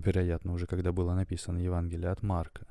вероятно, 0.00 0.52
уже 0.52 0.66
когда 0.66 0.92
было 0.92 1.14
написано 1.14 1.58
Евангелие 1.58 2.10
от 2.10 2.22
Марка. 2.22 2.66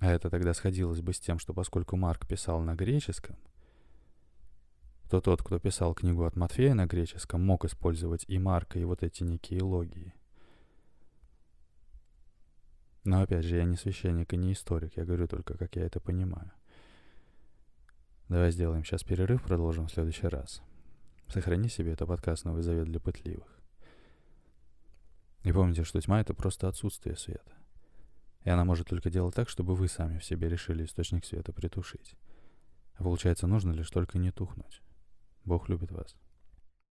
А 0.00 0.10
это 0.10 0.30
тогда 0.30 0.54
сходилось 0.54 1.00
бы 1.00 1.12
с 1.12 1.20
тем, 1.20 1.38
что 1.38 1.52
поскольку 1.52 1.96
Марк 1.96 2.26
писал 2.26 2.60
на 2.60 2.74
греческом, 2.74 3.36
то 5.10 5.20
тот, 5.20 5.42
кто 5.42 5.58
писал 5.58 5.94
книгу 5.94 6.24
от 6.24 6.36
Матфея 6.36 6.74
на 6.74 6.86
греческом, 6.86 7.44
мог 7.44 7.64
использовать 7.64 8.24
и 8.28 8.38
Марка, 8.38 8.78
и 8.78 8.84
вот 8.84 9.02
эти 9.02 9.22
некие 9.22 9.62
логии. 9.62 10.14
Но 13.04 13.22
опять 13.22 13.44
же, 13.44 13.56
я 13.56 13.64
не 13.64 13.76
священник 13.76 14.32
и 14.34 14.36
не 14.36 14.52
историк, 14.52 14.96
я 14.96 15.04
говорю 15.04 15.26
только, 15.26 15.56
как 15.56 15.76
я 15.76 15.86
это 15.86 15.98
понимаю. 15.98 16.52
Давай 18.28 18.50
сделаем 18.50 18.84
сейчас 18.84 19.02
перерыв, 19.02 19.42
продолжим 19.42 19.86
в 19.86 19.92
следующий 19.92 20.26
раз. 20.26 20.62
Сохрани 21.28 21.70
себе 21.70 21.92
это 21.92 22.06
подкаст 22.06 22.44
«Новый 22.44 22.62
завет 22.62 22.84
для 22.84 23.00
пытливых». 23.00 23.57
И 25.48 25.52
помните, 25.52 25.82
что 25.82 25.98
тьма— 25.98 26.20
это 26.20 26.34
просто 26.34 26.68
отсутствие 26.68 27.16
света. 27.16 27.54
И 28.44 28.50
она 28.50 28.66
может 28.66 28.88
только 28.88 29.08
делать 29.08 29.34
так, 29.34 29.48
чтобы 29.48 29.74
вы 29.74 29.88
сами 29.88 30.18
в 30.18 30.24
себе 30.24 30.46
решили 30.46 30.84
источник 30.84 31.24
света 31.24 31.54
притушить. 31.54 32.16
А 32.96 33.02
получается, 33.02 33.46
нужно 33.46 33.72
лишь 33.72 33.88
только 33.88 34.18
не 34.18 34.30
тухнуть. 34.30 34.82
Бог 35.46 35.70
любит 35.70 35.90
вас. 35.90 36.14